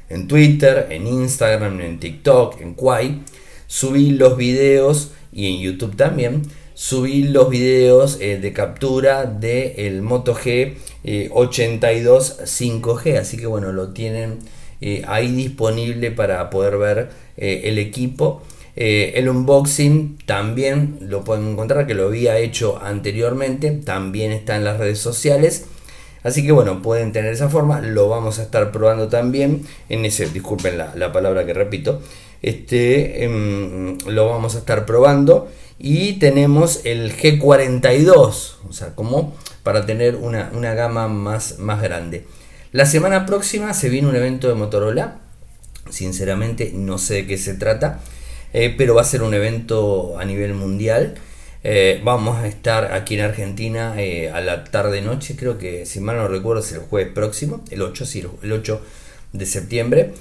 en 0.09 0.27
Twitter 0.27 0.89
en 0.91 1.07
Instagram 1.07 1.81
en 1.81 2.01
TikTok 2.01 2.61
en 2.61 2.75
Quai. 2.75 3.23
Subí 3.69 4.11
los 4.11 4.37
videos 4.37 5.13
y 5.33 5.47
en 5.47 5.61
YouTube 5.61 5.95
también 5.95 6.43
subí 6.75 7.23
los 7.23 7.51
videos 7.51 8.19
eh, 8.21 8.39
de 8.39 8.53
captura 8.53 9.27
del 9.27 9.75
el 9.77 10.03
Moto 10.03 10.35
G 10.35 10.75
82 11.31 12.41
5G, 12.41 13.19
así 13.19 13.37
que 13.37 13.47
bueno, 13.47 13.71
lo 13.71 13.93
tienen 13.93 14.41
eh, 14.81 15.05
ahí 15.07 15.31
disponible 15.31 16.11
para 16.11 16.51
poder 16.51 16.79
ver 16.79 17.11
eh, 17.37 17.63
el 17.67 17.79
equipo. 17.79 18.43
El 18.77 19.29
unboxing 19.29 20.19
también 20.27 20.99
lo 21.01 21.25
pueden 21.25 21.49
encontrar, 21.49 21.87
que 21.87 21.95
lo 21.95 22.07
había 22.07 22.39
hecho 22.39 22.81
anteriormente, 22.83 23.71
también 23.71 24.33
está 24.33 24.57
en 24.57 24.65
las 24.65 24.79
redes 24.79 24.99
sociales. 24.99 25.67
Así 26.23 26.45
que 26.45 26.53
bueno, 26.53 26.81
pueden 26.81 27.13
tener 27.13 27.33
esa 27.33 27.51
forma, 27.51 27.81
lo 27.81 28.09
vamos 28.09 28.39
a 28.39 28.45
estar 28.45 28.73
probando 28.73 29.09
también 29.09 29.63
en 29.91 30.05
ese, 30.07 30.27
disculpen 30.27 30.79
la, 30.79 30.95
la 30.97 31.13
palabra 31.13 31.45
que 31.45 31.53
repito, 31.53 32.01
este, 32.45 33.25
em, 33.25 33.97
lo 34.07 34.29
vamos 34.29 34.55
a 34.55 34.59
estar 34.59 34.85
probando 34.85 35.51
y 35.79 36.15
tenemos 36.19 36.83
el 36.85 37.17
G42, 37.17 38.57
o 38.69 38.73
sea, 38.73 38.95
como 38.95 39.35
para 39.63 39.87
tener 39.87 40.17
una, 40.17 40.51
gama 40.75 41.09
más, 41.09 41.59
más 41.59 41.81
grande. 41.81 42.27
La 42.71 42.85
semana 42.85 43.25
próxima 43.25 43.73
se 43.73 43.89
viene 43.89 44.09
un 44.09 44.17
evento 44.17 44.49
de 44.49 44.55
Motorola, 44.55 45.21
sinceramente 45.89 46.73
no 46.75 46.99
sé 46.99 47.15
de 47.15 47.27
qué 47.27 47.39
se 47.39 47.55
trata, 47.55 48.01
eh, 48.55 48.73
pero 48.79 48.95
va 48.95 49.03
a 49.03 49.05
ser 49.05 49.23
un 49.23 49.35
evento 49.35 50.17
a 50.19 50.25
nivel 50.25 50.55
mundial. 50.55 51.17
Eh, 51.65 52.01
vamos 52.05 52.39
a 52.39 52.47
estar 52.47 52.93
aquí 52.93 53.17
en 53.17 53.23
Argentina 53.23 53.95
eh, 53.99 54.31
a 54.31 54.41
la 54.41 54.63
tarde-noche, 54.65 55.35
creo 55.37 55.59
que 55.59 55.87
si 55.87 55.99
mal 55.99 56.17
no 56.17 56.29
recuerdo 56.29 56.63
es 56.63 56.71
el 56.73 56.79
jueves 56.79 57.13
próximo, 57.13 57.65
el 57.71 57.83
8, 57.83 58.07
sí, 58.07 58.25
el 58.43 58.53
8 58.53 58.81
de 59.33 59.47
septiembre. 59.47 60.13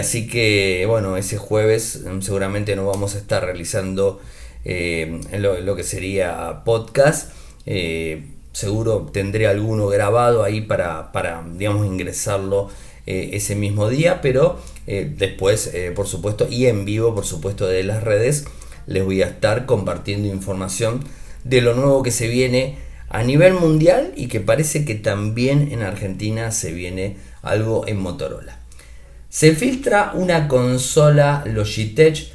así 0.00 0.26
que 0.26 0.86
bueno, 0.88 1.18
ese 1.18 1.36
jueves 1.36 2.02
mm, 2.06 2.22
seguramente 2.22 2.74
no 2.76 2.86
vamos 2.86 3.14
a 3.14 3.18
estar 3.18 3.44
realizando 3.44 4.20
en 4.64 5.42
lo, 5.42 5.76
que 5.76 5.84
sería 5.84 6.64
podcast. 6.64 7.32
Seguro 8.52 9.10
tendré 9.12 9.48
alguno 9.48 9.86
grabado 9.88 10.42
ahí 10.42 10.62
para, 10.62 11.12
para 11.12 11.44
digamos, 11.56 11.86
ingresarlo 11.86 12.70
eh, 13.06 13.30
ese 13.32 13.54
mismo 13.54 13.88
día, 13.88 14.20
pero 14.20 14.60
después, 14.86 15.72
por 15.96 16.06
supuesto, 16.06 16.46
y 16.48 16.66
en 16.66 16.84
vivo, 16.84 17.12
por 17.12 17.26
supuesto, 17.26 17.66
de 17.66 17.82
las 17.82 18.04
redes, 18.04 18.44
les 18.86 19.04
voy 19.04 19.20
a 19.22 19.26
estar 19.26 19.66
compartiendo 19.66 20.28
información 20.28 21.00
de 21.42 21.60
lo 21.60 21.74
nuevo 21.74 22.04
que 22.04 22.12
se 22.12 22.28
viene 22.28 22.76
a 23.08 23.22
nivel 23.22 23.54
mundial 23.54 24.12
y 24.16 24.28
que 24.28 24.40
parece 24.40 24.84
que 24.84 24.94
también 24.94 25.72
en 25.72 25.82
Argentina 25.82 26.50
se 26.50 26.72
viene 26.72 27.16
algo 27.42 27.86
en 27.86 27.98
Motorola. 27.98 28.58
Se 29.28 29.54
filtra 29.54 30.12
una 30.14 30.48
consola 30.48 31.44
Logitech 31.46 32.32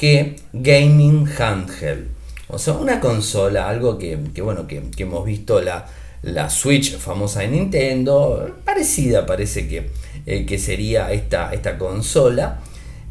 G 0.00 0.36
Gaming 0.52 1.28
Handheld. 1.38 2.08
O 2.48 2.58
sea, 2.58 2.74
una 2.74 3.00
consola, 3.00 3.68
algo 3.68 3.98
que, 3.98 4.16
bueno, 4.42 4.66
que, 4.66 4.82
hemos 4.98 5.24
visto 5.24 5.60
la, 5.60 5.86
la, 6.22 6.50
Switch 6.50 6.96
famosa 6.98 7.40
de 7.40 7.48
Nintendo, 7.48 8.56
parecida 8.64 9.26
parece 9.26 9.66
que, 9.66 9.90
eh, 10.26 10.46
que 10.46 10.58
sería 10.58 11.12
esta, 11.12 11.52
esta 11.52 11.76
consola. 11.76 12.60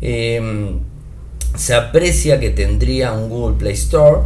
Em, 0.01 0.79
se 1.55 1.75
aprecia 1.75 2.39
que 2.39 2.49
tendría 2.49 3.11
un 3.11 3.29
Google 3.29 3.55
Play 3.59 3.73
Store, 3.73 4.21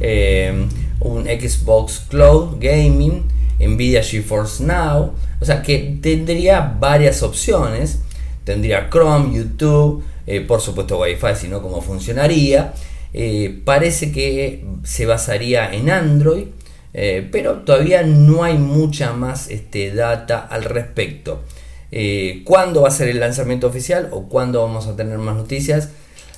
em, 0.00 0.68
un 0.98 1.26
Xbox 1.26 2.06
Cloud 2.08 2.56
Gaming, 2.58 3.22
Nvidia 3.60 4.02
GeForce 4.02 4.64
Now, 4.64 5.12
o 5.40 5.44
sea 5.44 5.62
que 5.62 5.98
tendría 6.02 6.76
varias 6.80 7.22
opciones, 7.22 8.00
tendría 8.44 8.90
Chrome, 8.90 9.36
YouTube, 9.36 10.02
eh, 10.26 10.40
por 10.40 10.60
supuesto 10.60 10.98
Wi-Fi, 10.98 11.36
sino 11.36 11.62
cómo 11.62 11.80
funcionaría. 11.80 12.72
Eh, 13.14 13.60
parece 13.64 14.10
que 14.10 14.64
se 14.82 15.06
basaría 15.06 15.72
en 15.72 15.90
Android, 15.90 16.46
pero 17.30 17.60
todavía 17.60 18.02
no 18.02 18.42
hay 18.42 18.58
mucha 18.58 19.12
más 19.12 19.48
este, 19.48 19.94
data 19.94 20.40
al 20.40 20.64
respecto. 20.64 21.42
Eh, 21.94 22.40
¿Cuándo 22.44 22.82
va 22.82 22.88
a 22.88 22.90
ser 22.90 23.08
el 23.08 23.20
lanzamiento 23.20 23.66
oficial 23.66 24.08
o 24.12 24.28
cuándo 24.28 24.62
vamos 24.62 24.86
a 24.86 24.96
tener 24.96 25.18
más 25.18 25.36
noticias? 25.36 25.90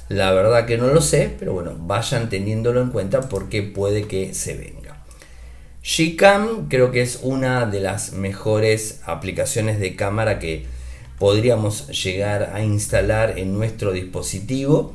La 0.08 0.32
verdad 0.32 0.66
que 0.66 0.76
no 0.76 0.88
lo 0.88 1.00
sé, 1.00 1.34
pero 1.38 1.54
bueno, 1.54 1.76
vayan 1.78 2.28
teniéndolo 2.28 2.82
en 2.82 2.90
cuenta 2.90 3.22
porque 3.28 3.62
puede 3.62 4.06
que 4.08 4.34
se 4.34 4.54
venga. 4.56 5.04
Gcam 5.82 6.68
creo 6.68 6.90
que 6.90 7.02
es 7.02 7.20
una 7.22 7.66
de 7.66 7.80
las 7.80 8.12
mejores 8.12 9.00
aplicaciones 9.06 9.78
de 9.78 9.94
cámara 9.94 10.38
que 10.38 10.66
podríamos 11.18 11.88
llegar 11.88 12.50
a 12.52 12.62
instalar 12.62 13.38
en 13.38 13.54
nuestro 13.54 13.92
dispositivo. 13.92 14.94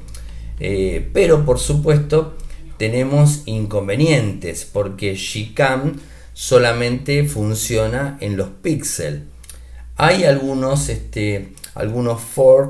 Eh, 0.59 1.09
pero 1.13 1.45
por 1.45 1.57
supuesto 1.57 2.35
tenemos 2.77 3.43
inconvenientes 3.45 4.65
porque 4.65 5.15
Gcam 5.15 5.99
solamente 6.33 7.23
funciona 7.25 8.17
en 8.19 8.35
los 8.35 8.49
píxeles. 8.49 9.28
Hay 10.01 10.23
algunos, 10.23 10.87
este, 10.87 11.49
algunos 11.75 12.21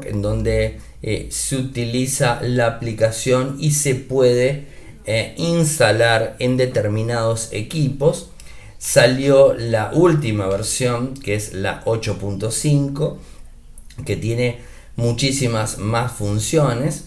en 0.07 0.24
donde 0.24 0.79
eh, 1.03 1.27
se 1.29 1.57
utiliza 1.57 2.41
la 2.41 2.65
aplicación 2.65 3.57
y 3.59 3.69
se 3.69 3.93
puede 3.93 4.65
eh, 5.05 5.36
instalar 5.38 6.36
en 6.39 6.57
determinados 6.57 7.50
equipos. 7.51 8.31
Salió 8.79 9.53
la 9.53 9.91
última 9.93 10.48
versión 10.48 11.13
que 11.13 11.36
es 11.36 11.53
la 11.53 11.86
8.5 11.86 13.17
que 14.07 14.15
tiene 14.15 14.57
muchísimas 14.95 15.77
más 15.77 16.12
funciones. 16.12 17.05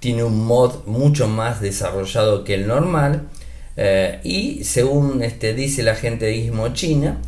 Tiene 0.00 0.22
un 0.22 0.44
mod 0.44 0.84
mucho 0.84 1.28
más 1.28 1.62
desarrollado 1.62 2.44
que 2.44 2.52
el 2.52 2.66
normal. 2.66 3.26
Eh, 3.78 4.20
y 4.22 4.64
según 4.64 5.22
este, 5.22 5.54
dice 5.54 5.82
la 5.82 5.94
gente 5.94 6.26
de 6.26 6.34
Gizmo 6.42 6.74
China, 6.74 7.22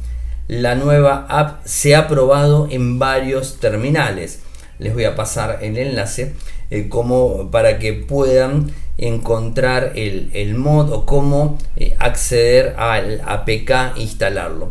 la 0.49 0.75
nueva 0.75 1.27
app 1.29 1.65
se 1.65 1.95
ha 1.95 2.07
probado 2.07 2.69
en 2.71 2.99
varios 2.99 3.59
terminales. 3.61 4.41
Les 4.79 4.93
voy 4.93 5.05
a 5.05 5.15
pasar 5.15 5.61
el 5.63 5.79
enlace 5.79 6.35
eh, 6.71 6.89
como 6.89 7.51
para 7.51 7.79
que 7.79 7.93
puedan 7.93 8.73
encontrar 8.99 9.93
el, 9.97 10.55
mod 10.55 10.93
o 10.93 11.07
cómo 11.07 11.59
eh, 11.77 11.97
acceder 11.99 12.75
al 12.79 13.23
APK 13.25 13.97
e 13.97 14.03
instalarlo. 14.03 14.71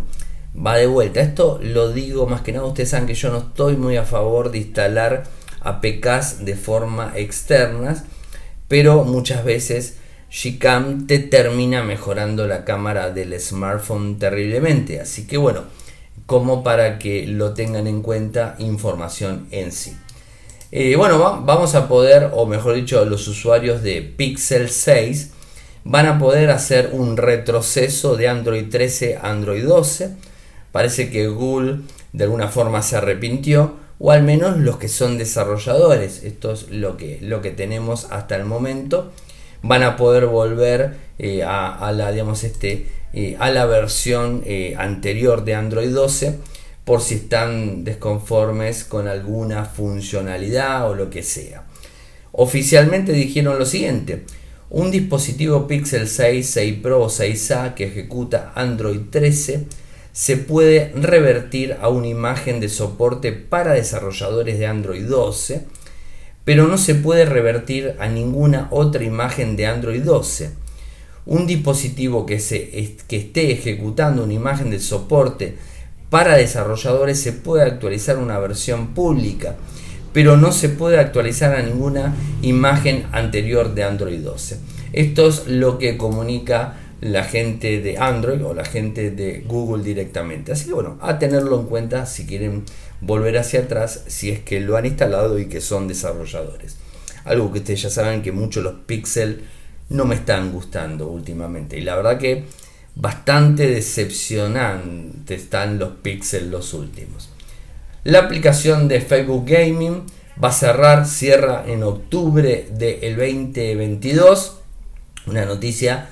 Va 0.56 0.75
de 0.77 0.86
vuelta. 0.86 1.22
Esto 1.22 1.60
lo 1.62 1.92
digo 1.92 2.27
más 2.27 2.42
que 2.42 2.51
nada. 2.51 2.65
Ustedes 2.65 2.89
saben 2.89 3.08
que 3.08 3.15
yo 3.15 3.32
no 3.32 3.39
estoy 3.39 3.75
muy 3.75 3.98
a 3.98 4.03
favor 4.03 4.51
de 4.51 4.60
instalar 4.60 5.24
APKs 5.62 6.46
de 6.46 6.56
forma 6.56 7.13
externas, 7.15 8.03
pero 8.68 9.03
muchas 9.03 9.44
veces 9.44 9.98
Gcam 10.34 11.06
te 11.06 11.20
termina 11.20 11.84
mejorando 11.84 12.48
la 12.48 12.66
cámara 12.66 13.12
del 13.12 13.40
smartphone 13.40 14.18
terriblemente. 14.18 15.00
Así 15.00 15.28
que 15.28 15.38
bueno, 15.38 15.62
como 16.25 16.63
para 16.63 16.98
que 16.98 17.28
lo 17.28 17.54
tengan 17.54 17.86
en 17.86 18.02
cuenta 18.02 18.56
información 18.58 19.48
en 19.52 19.72
sí. 19.72 19.96
Eh, 20.72 20.96
bueno, 20.96 21.20
vamos 21.46 21.75
a 21.75 21.88
poder, 21.88 22.32
o 22.34 22.48
mejor 22.48 22.74
dicho, 22.74 23.06
los 23.06 23.28
usuarios 23.28 23.84
de 23.84 24.02
Pixel 24.02 24.70
6 24.70 25.30
van 25.84 26.08
a 26.08 26.18
poder 26.18 26.50
hacer 26.50 26.90
un 26.94 27.16
retroceso 27.16 28.16
de 28.16 28.28
Android 28.28 28.70
13 28.72 29.18
a 29.18 29.30
Android 29.30 29.63
12. 29.63 30.16
Parece 30.72 31.12
que 31.12 31.28
Google 31.28 31.82
de 32.12 32.24
alguna 32.24 32.48
forma 32.48 32.82
se 32.82 32.98
arrepintió, 32.98 33.75
o 34.00 34.10
al 34.10 34.24
menos 34.24 34.58
los 34.58 34.78
que 34.78 34.88
son 34.88 35.20
desarrolladores. 35.20 36.24
Esto 36.24 36.54
es 36.54 36.70
lo 36.72 36.98
que, 36.98 37.20
lo 37.22 37.44
que 37.44 37.52
tenemos 37.52 38.08
hasta 38.10 38.36
el 38.36 38.46
momento 38.46 39.12
van 39.63 39.82
a 39.82 39.96
poder 39.98 40.27
volver 40.27 40.96
eh, 41.17 41.41
a, 41.43 41.91
la, 41.91 42.12
digamos, 42.12 42.43
este, 42.43 42.88
eh, 43.13 43.36
a 43.39 43.50
la 43.50 43.65
versión 43.65 44.43
eh, 44.46 44.75
anterior 44.77 45.43
de 45.43 45.55
Android 45.55 45.89
12 45.89 46.39
por 46.84 47.01
si 47.01 47.15
están 47.15 47.84
desconformes 47.84 48.84
con 48.84 49.08
alguna 49.08 49.65
funcionalidad 49.65 50.89
o 50.89 50.95
lo 50.95 51.10
que 51.10 51.23
sea. 51.23 51.63
Oficialmente 52.34 53.13
dijeron 53.13 53.58
lo 53.58 53.65
siguiente, 53.65 54.26
un 54.69 54.91
dispositivo 54.91 55.65
Pixel 55.67 56.08
6, 56.08 56.45
6 56.45 56.80
Pro 56.82 57.02
o 57.04 57.10
6A 57.10 57.73
que 57.73 57.86
ejecuta 57.86 58.52
Android 58.56 58.99
13 59.10 59.67
se 60.12 60.38
puede 60.38 60.91
revertir 60.95 61.78
a 61.80 61.89
una 61.89 62.08
imagen 62.08 62.60
de 62.60 62.69
soporte 62.69 63.32
para 63.32 63.73
desarrolladores 63.73 64.60
de 64.60 64.67
Android 64.67 65.06
12 65.06 65.65
pero 66.45 66.67
no 66.67 66.77
se 66.77 66.95
puede 66.95 67.25
revertir 67.25 67.95
a 67.99 68.08
ninguna 68.08 68.67
otra 68.71 69.03
imagen 69.03 69.56
de 69.56 69.67
Android 69.67 70.01
12. 70.01 70.51
Un 71.25 71.47
dispositivo 71.47 72.25
que, 72.25 72.39
se, 72.39 72.97
que 73.08 73.17
esté 73.17 73.51
ejecutando 73.51 74.23
una 74.23 74.34
imagen 74.34 74.69
de 74.69 74.79
soporte 74.79 75.56
para 76.10 76.36
desarrolladores 76.36 77.19
se 77.19 77.32
puede 77.32 77.63
actualizar 77.63 78.17
una 78.17 78.38
versión 78.38 78.88
pública, 78.93 79.56
pero 80.12 80.38
no 80.38 80.51
se 80.51 80.69
puede 80.69 80.99
actualizar 80.99 81.56
a 81.56 81.63
ninguna 81.63 82.13
imagen 82.41 83.06
anterior 83.13 83.73
de 83.73 83.84
Android 83.84 84.19
12. 84.19 84.60
Esto 84.91 85.27
es 85.27 85.47
lo 85.47 85.79
que 85.79 85.97
comunica 85.97 86.75
la 87.01 87.23
gente 87.23 87.82
de 87.82 87.97
Android 87.97 88.45
o 88.45 88.53
la 88.53 88.63
gente 88.63 89.12
de 89.12 89.43
Google 89.47 89.84
directamente. 89.84 90.51
Así 90.51 90.67
que 90.67 90.73
bueno, 90.73 90.97
a 91.01 91.19
tenerlo 91.19 91.60
en 91.60 91.65
cuenta 91.65 92.06
si 92.06 92.25
quieren 92.25 92.63
volver 93.06 93.38
hacia 93.38 93.62
atrás 93.62 94.04
si 94.08 94.30
es 94.30 94.39
que 94.39 94.60
lo 94.60 94.78
han 94.78 94.86
instalado 94.86 95.39
y 95.39 95.48
que 95.48 95.62
son 95.62 95.88
desarrolladores. 95.88 96.78
Algo 97.26 97.52
que 97.52 97.60
ustedes 97.60 97.82
ya 97.84 97.89
saben 97.89 98.22
que 98.22 98.32
muchos 98.32 98.63
los 98.63 98.76
Pixel 98.86 99.44
no 99.89 100.06
me 100.06 100.16
están 100.16 100.52
gustando 100.52 101.08
últimamente. 101.08 101.78
Y 101.78 101.82
la 101.82 101.96
verdad 101.96 102.18
que 102.18 102.46
bastante 102.96 103.68
decepcionante 103.68 105.36
están 105.36 105.80
los 105.80 105.92
Pixel 106.02 106.52
los 106.52 106.74
últimos. 106.74 107.30
La 108.04 108.20
aplicación 108.20 108.88
de 108.88 109.02
Facebook 109.02 109.46
Gaming 109.48 110.04
va 110.42 110.50
a 110.50 110.54
cerrar, 110.54 111.06
cierra 111.06 111.63
en 111.68 111.84
octubre 111.84 112.68
del 112.72 113.16
2022. 113.16 114.60
Una 115.28 115.46
noticia 115.46 116.10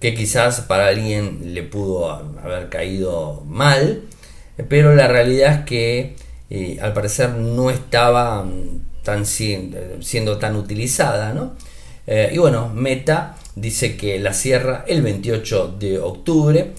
que 0.00 0.14
quizás 0.14 0.62
para 0.62 0.86
alguien 0.88 1.54
le 1.54 1.62
pudo 1.62 2.10
haber 2.10 2.70
caído 2.70 3.42
mal 3.46 4.04
pero 4.68 4.94
la 4.94 5.08
realidad 5.08 5.60
es 5.60 5.64
que 5.64 6.16
eh, 6.50 6.78
al 6.82 6.92
parecer 6.92 7.30
no 7.30 7.70
estaba 7.70 8.42
mm, 8.42 9.02
tan 9.02 9.24
siendo, 9.24 10.38
tan 10.38 10.56
utilizada, 10.56 11.52
eh, 12.06 12.30
y 12.32 12.38
bueno, 12.38 12.68
Meta 12.74 13.36
dice 13.54 13.96
que 13.96 14.18
la 14.18 14.34
cierra 14.34 14.84
el 14.88 15.02
28 15.02 15.76
de 15.78 15.98
octubre 15.98 16.72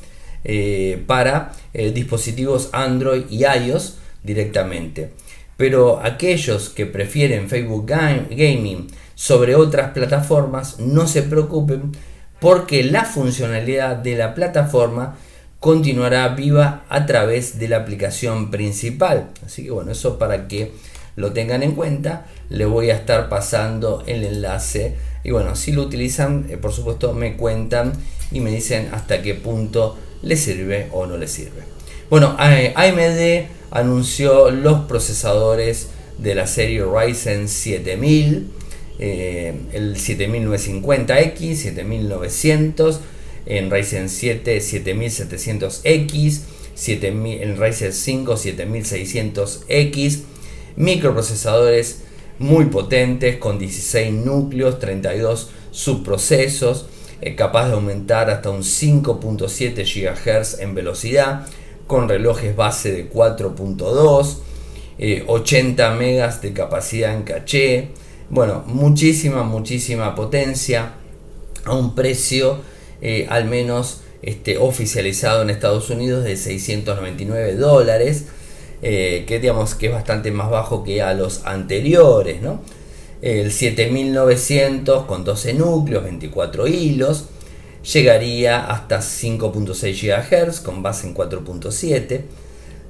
eh, 0.44 1.02
para 1.08 1.54
dispositivos 1.74 2.70
Android 2.74 3.24
y 3.30 3.46
iOS 3.46 3.98
directamente. 4.24 5.12
Pero 5.56 6.02
aquellos 6.04 6.70
que 6.70 6.86
prefieren 6.86 7.48
Facebook 7.48 7.86
Gaming 7.86 8.88
sobre 9.16 9.56
otras 9.56 9.92
plataformas 9.92 10.80
no 10.80 11.08
se 11.08 11.24
preocupen 11.24 11.92
porque 12.40 12.84
la 12.84 13.06
funcionalidad 13.06 13.96
de 13.98 14.16
la 14.16 14.34
plataforma 14.34 15.16
continuará 15.62 16.28
viva 16.30 16.86
a 16.90 17.06
través 17.06 17.60
de 17.60 17.68
la 17.70 17.78
aplicación 17.78 18.50
principal. 18.50 19.30
Así 19.46 19.64
que 19.64 19.70
bueno, 19.70 19.92
eso 19.92 20.18
para 20.18 20.48
que 20.48 20.72
lo 21.16 21.34
tengan 21.34 21.62
en 21.62 21.74
cuenta, 21.74 22.26
le 22.50 22.66
voy 22.66 22.90
a 22.90 22.96
estar 22.96 23.30
pasando 23.30 24.04
el 24.08 24.24
enlace. 24.24 24.96
Y 25.24 25.30
bueno, 25.30 25.56
si 25.56 25.72
lo 25.72 25.84
utilizan, 25.84 26.48
eh, 26.50 26.58
por 26.58 26.74
supuesto, 26.74 27.14
me 27.14 27.38
cuentan 27.38 27.94
y 28.32 28.40
me 28.40 28.50
dicen 28.50 28.90
hasta 28.92 29.22
qué 29.22 29.36
punto 29.36 29.98
les 30.24 30.40
sirve 30.42 30.88
o 30.92 31.06
no 31.06 31.16
les 31.18 31.32
sirve. 31.32 31.62
Bueno, 32.10 32.36
AMD 32.40 33.46
anunció 33.70 34.50
los 34.50 34.82
procesadores 34.86 35.90
de 36.18 36.34
la 36.34 36.48
serie 36.48 36.84
Ryzen 36.84 37.48
7000, 37.48 38.52
eh, 38.98 39.54
el 39.74 39.96
7950X, 39.96 41.56
7900 41.56 43.00
en 43.46 43.72
Ryzen 43.72 44.10
7 44.10 44.58
7700X, 44.60 46.42
7000, 46.76 47.42
en 47.42 47.58
Ryzen 47.58 47.94
5 47.94 48.34
7600X, 48.34 50.20
microprocesadores 50.76 52.04
muy 52.40 52.66
potentes 52.66 53.38
con 53.38 53.60
16 53.60 54.14
núcleos, 54.14 54.80
32 54.80 55.52
subprocesos, 55.72 56.88
eh, 57.22 57.36
capaz 57.36 57.68
de 57.68 57.74
aumentar 57.74 58.30
hasta 58.30 58.50
un 58.50 58.64
5.7 58.64 59.86
GHz 59.86 60.60
en 60.60 60.74
velocidad, 60.74 61.46
con 61.88 62.10
relojes 62.10 62.56
base 62.56 62.92
de 62.92 63.12
4.2, 63.12 64.38
80 65.28 65.94
eh, 65.94 65.98
megas 65.98 66.42
de 66.42 66.54
capacidad 66.54 67.14
en 67.14 67.24
caché, 67.24 67.90
bueno, 68.30 68.64
muchísima, 68.66 69.44
muchísima 69.44 70.16
potencia 70.16 70.94
a 71.66 71.74
un 71.74 71.96
precio 71.96 72.60
eh, 73.02 73.28
al 73.30 73.46
menos 73.46 74.02
este, 74.22 74.58
oficializado 74.58 75.42
en 75.42 75.50
Estados 75.50 75.90
Unidos 75.90 76.24
de 76.24 76.38
699 76.38 77.56
dólares, 77.56 78.26
eh, 78.82 79.26
que 79.28 79.40
digamos 79.40 79.76
que 79.76 79.88
es 79.88 79.92
bastante 79.92 80.32
más 80.32 80.50
bajo 80.50 80.84
que 80.84 81.02
a 81.02 81.14
los 81.14 81.46
anteriores, 81.46 82.38
El 83.22 83.52
7900 83.52 85.06
con 85.06 85.24
12 85.24 85.54
núcleos, 85.54 86.04
24 86.04 86.68
hilos, 86.68 87.26
llegaría 87.94 88.66
hasta 88.66 89.00
5.6 89.00 90.50
GHz 90.50 90.60
con 90.62 90.82
base 90.82 91.08
en 91.08 91.16
4.7. 91.16 92.22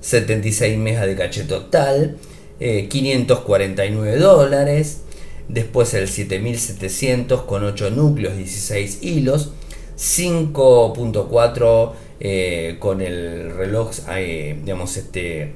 76 0.02 0.78
megas 0.80 1.06
de 1.06 1.16
caché 1.16 1.44
total, 1.44 2.18
549 2.60 4.14
eh, 4.14 4.18
dólares. 4.18 5.02
Después 5.48 5.94
el 5.94 6.08
7700 6.08 7.44
con 7.44 7.64
8 7.64 7.92
núcleos, 7.92 8.38
16 8.38 9.00
hilos. 9.02 9.52
5.4 10.02 11.92
eh, 12.20 12.76
con 12.80 13.02
el 13.02 13.56
reloj, 13.56 13.92
eh, 14.16 14.60
digamos, 14.64 14.98
este, 14.98 15.54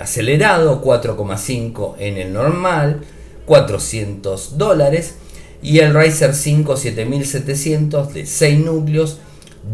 acelerado, 0.00 0.82
4,5 0.82 1.96
en 1.98 2.16
el 2.16 2.32
normal, 2.32 3.02
400 3.44 4.56
dólares. 4.56 5.16
Y 5.62 5.80
el 5.80 5.92
Ryzer 5.94 6.34
5 6.34 6.76
7700 6.76 8.14
de 8.14 8.24
6 8.26 8.58
núcleos, 8.64 9.18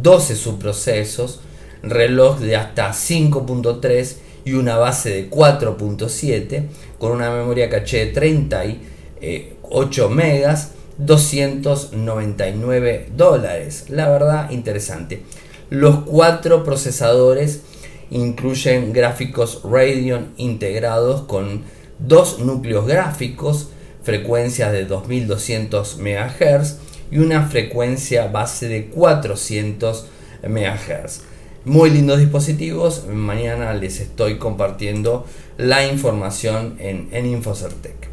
12 0.02 0.34
subprocesos, 0.36 1.40
reloj 1.82 2.40
de 2.40 2.56
hasta 2.56 2.90
5.3 2.90 4.16
y 4.44 4.54
una 4.54 4.76
base 4.76 5.10
de 5.10 5.30
4.7 5.30 6.66
con 6.98 7.12
una 7.12 7.30
memoria 7.30 7.70
caché 7.70 8.06
de 8.06 8.12
38 8.12 10.08
megas 10.10 10.72
299 11.06 13.08
dólares 13.16 13.86
la 13.88 14.08
verdad 14.08 14.50
interesante 14.50 15.22
los 15.70 16.00
cuatro 16.00 16.64
procesadores 16.64 17.62
incluyen 18.10 18.92
gráficos 18.92 19.62
Radeon 19.64 20.32
integrados 20.36 21.22
con 21.22 21.62
dos 21.98 22.40
núcleos 22.40 22.86
gráficos 22.86 23.70
frecuencias 24.02 24.72
de 24.72 24.84
2200 24.86 25.98
MHz 25.98 26.76
y 27.10 27.18
una 27.18 27.46
frecuencia 27.46 28.28
base 28.28 28.68
de 28.68 28.86
400 28.86 30.06
MHz 30.42 31.22
muy 31.64 31.90
lindos 31.90 32.18
dispositivos. 32.18 33.06
Mañana 33.06 33.74
les 33.74 34.00
estoy 34.00 34.38
compartiendo 34.38 35.26
la 35.58 35.86
información 35.86 36.76
en, 36.78 37.08
en 37.12 37.26
Infocertec. 37.26 38.09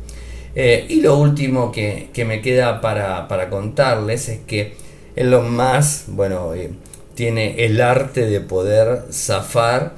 Eh, 0.59 0.87
y 0.89 1.01
lo 1.01 1.15
último 1.19 1.71
que, 1.71 2.09
me 2.25 2.41
queda 2.41 2.81
para, 2.81 3.49
contarles 3.51 4.27
es 4.27 4.39
que 4.39 4.73
lo 5.15 5.43
más 5.43 6.05
bueno, 6.07 6.55
eh, 6.55 6.71
tiene 7.13 7.63
el 7.65 7.79
arte 7.79 8.25
de 8.25 8.41
poder 8.41 9.03
zafar. 9.11 9.93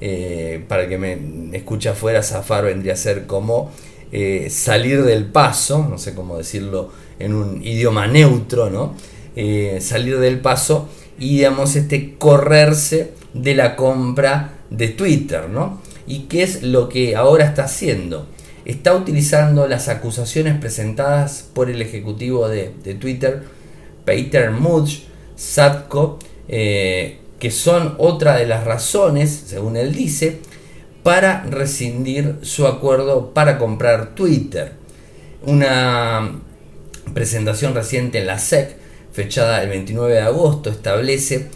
Eh, 0.00 0.64
para 0.66 0.88
que 0.88 0.96
me 0.96 1.18
escuche 1.52 1.90
afuera, 1.90 2.22
zafar 2.22 2.64
vendría 2.64 2.94
a 2.94 2.96
ser 2.96 3.26
como 3.26 3.70
salir 4.48 5.02
del 5.02 5.26
paso, 5.26 5.86
no 5.86 5.98
sé 5.98 6.14
cómo 6.14 6.38
decirlo 6.38 6.90
en 7.18 7.34
un 7.34 7.62
idioma 7.62 8.06
neutro, 8.06 8.70
¿no? 8.70 8.94
salir 9.80 10.18
del 10.18 10.40
paso 10.40 10.88
y 11.18 11.36
digamos 11.36 11.76
este 11.76 12.14
correrse 12.16 13.12
de 13.34 13.54
la 13.54 13.76
compra 13.76 14.54
de 14.70 14.88
Twitter, 14.88 15.50
¿no? 15.50 15.82
¿Y 16.06 16.20
qué 16.20 16.42
es 16.42 16.62
lo 16.62 16.88
que 16.88 17.14
ahora 17.14 17.44
está 17.44 17.64
haciendo? 17.64 18.26
Está 18.68 18.94
utilizando 18.94 19.66
las 19.66 19.88
acusaciones 19.88 20.56
presentadas 20.58 21.48
por 21.52 21.70
el 21.70 21.82
ejecutivo 21.82 22.48
de, 22.48 22.68
Twitter, 23.00 23.42
Peter 24.04 24.52
Mudge, 24.52 25.06
Satko, 25.34 26.20
eh, 26.48 27.18
que 27.40 27.50
son 27.50 27.96
otra 27.98 28.36
de 28.36 28.46
las 28.46 28.64
razones, 28.64 29.44
según 29.46 29.76
él 29.76 29.92
dice, 29.92 30.38
para 31.02 31.42
rescindir 31.44 32.36
su 32.42 32.68
acuerdo 32.68 33.34
para 33.34 33.58
comprar 33.58 34.14
Twitter. 34.14 34.74
Una 35.42 36.40
presentación 37.14 37.74
reciente 37.74 38.18
en 38.20 38.26
la 38.26 38.38
SEC 38.38 38.76
fechada 39.12 39.62
el 39.64 39.70
29 39.70 40.14
de 40.14 40.20
agosto, 40.20 40.70
establece 40.70 41.48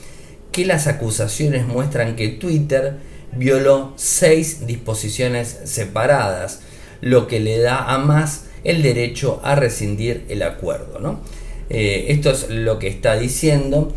que 0.51 0.67
las 0.67 0.89
acusaciones 0.89 1.65
muestran 1.67 2.17
que 2.17 2.29
Twitter 2.29 2.95
violó 3.37 3.93
seis 3.97 4.67
disposiciones 4.67 5.61
separadas, 5.65 6.63
lo 7.03 7.27
que 7.27 7.41
le 7.41 7.59
da 7.59 7.93
a 7.93 7.99
más 7.99 8.47
el 8.65 8.83
derecho 8.83 9.41
a 9.45 9.55
rescindir 9.55 10.25
el 10.31 10.43
acuerdo. 10.43 11.21
Eh, 11.69 12.07
esto 12.09 12.31
es 12.31 12.49
lo 12.49 12.79
que 12.79 12.89
está 12.89 13.19
diciendo. 13.19 13.93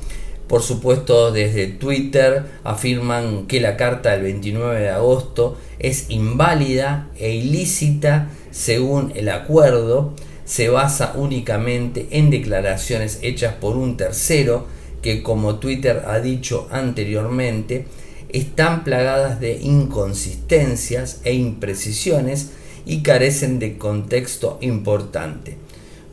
Por 0.48 0.62
supuesto, 0.62 1.32
desde 1.32 1.68
Twitter 1.68 2.44
afirman 2.64 3.48
que 3.48 3.62
la 3.62 3.78
carta 3.78 4.12
del 4.12 4.24
29 4.24 4.80
de 4.82 4.90
agosto 4.90 5.58
es 5.80 6.10
inválida 6.10 7.10
e 7.18 7.34
ilícita 7.34 8.30
según 8.52 9.12
el 9.16 9.30
acuerdo 9.30 10.14
se 10.46 10.70
basa 10.70 11.14
únicamente 11.16 12.08
en 12.12 12.30
declaraciones 12.30 13.20
hechas 13.24 13.56
por 13.56 13.76
un 13.76 13.98
tercero 13.98 14.68
que, 15.02 15.24
como 15.24 15.56
Twitter 15.56 16.04
ha 16.08 16.20
dicho 16.20 16.68
anteriormente, 16.72 17.86
están 18.30 18.84
plagadas 18.84 19.40
de 19.40 19.58
inconsistencias 19.58 21.22
e 21.24 21.34
imprecisiones 21.34 22.52
y 22.86 23.02
carecen 23.02 23.60
de 23.60 23.78
contexto 23.78 24.58
importante. 24.62 25.58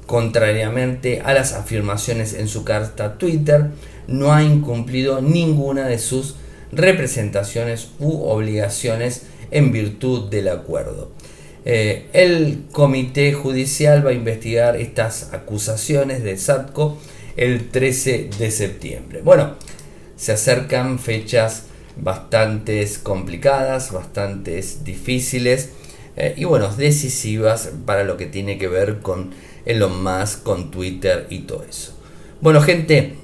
Contrariamente 0.07 1.21
a 1.21 1.33
las 1.33 1.53
afirmaciones 1.53 2.35
en 2.35 2.49
su 2.49 2.65
carta 2.65 3.19
Twitter, 3.19 3.71
no 4.09 4.33
ha 4.33 4.43
incumplido 4.43 5.21
ninguna 5.21 5.87
de 5.87 5.99
sus 5.99 6.37
representaciones 6.73 7.91
u 7.99 8.23
obligaciones 8.25 9.23
en 9.51 9.73
virtud 9.73 10.29
del 10.31 10.49
acuerdo. 10.49 11.13
Eh, 11.65 12.09
el 12.13 12.65
comité 12.73 13.33
judicial 13.33 14.05
va 14.05 14.11
a 14.11 14.15
investigar 14.15 14.77
estas 14.77 15.33
acusaciones 15.33 16.25
de 16.25 16.37
SATCO 16.37 16.99
el 17.37 17.69
13 17.69 18.31
de 18.39 18.51
septiembre. 18.51 19.21
Bueno, 19.23 19.55
se 20.17 20.33
acercan 20.33 20.99
fechas 20.99 21.65
bastante 21.97 22.89
complicadas, 23.03 23.93
bastante 23.93 24.63
difíciles 24.85 25.71
eh, 26.17 26.35
y 26.37 26.45
bueno, 26.45 26.75
decisivas 26.75 27.71
para 27.87 28.05
lo 28.05 28.17
que 28.17 28.27
tiene 28.27 28.59
que 28.59 28.69
ver 28.69 29.01
con 29.01 29.31
Elon 29.65 30.03
Musk, 30.03 30.43
con 30.43 30.71
Twitter 30.71 31.27
y 31.31 31.41
todo 31.41 31.65
eso. 31.69 31.93
Bueno, 32.41 32.61
gente, 32.61 33.15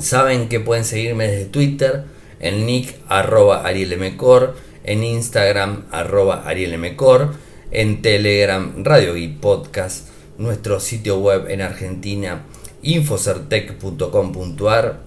saben 0.00 0.48
que 0.48 0.60
pueden 0.60 0.84
seguirme 0.84 1.28
desde 1.28 1.46
Twitter, 1.46 2.04
en 2.40 2.66
nick 2.66 2.96
arroba 3.08 3.66
arielmcor, 3.66 4.56
en 4.84 5.04
Instagram 5.04 5.84
arroba 5.90 6.46
arielmcor 6.46 7.34
en 7.74 8.00
Telegram, 8.02 8.84
Radio 8.84 9.16
y 9.16 9.28
Podcast, 9.28 10.08
nuestro 10.38 10.80
sitio 10.80 11.18
web 11.18 11.50
en 11.50 11.60
Argentina, 11.60 12.46
infocertec.com.ar, 12.82 15.00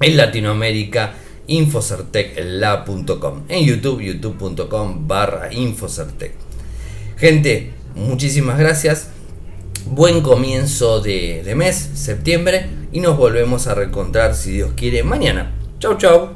en 0.00 0.16
Latinoamérica, 0.16 1.14
infocertecla.com, 1.46 3.42
en 3.48 3.64
YouTube, 3.64 4.02
youtube.com 4.02 5.06
barra 5.06 5.52
infocertec. 5.52 6.32
Gente, 7.16 7.72
muchísimas 7.94 8.58
gracias. 8.58 9.08
Buen 9.86 10.20
comienzo 10.22 11.00
de, 11.00 11.42
de 11.44 11.54
mes, 11.54 11.76
septiembre, 11.94 12.66
y 12.92 13.00
nos 13.00 13.16
volvemos 13.16 13.66
a 13.66 13.74
reencontrar, 13.74 14.34
si 14.34 14.52
Dios 14.52 14.72
quiere, 14.76 15.02
mañana. 15.02 15.50
Chau, 15.78 15.96
chau. 15.98 16.30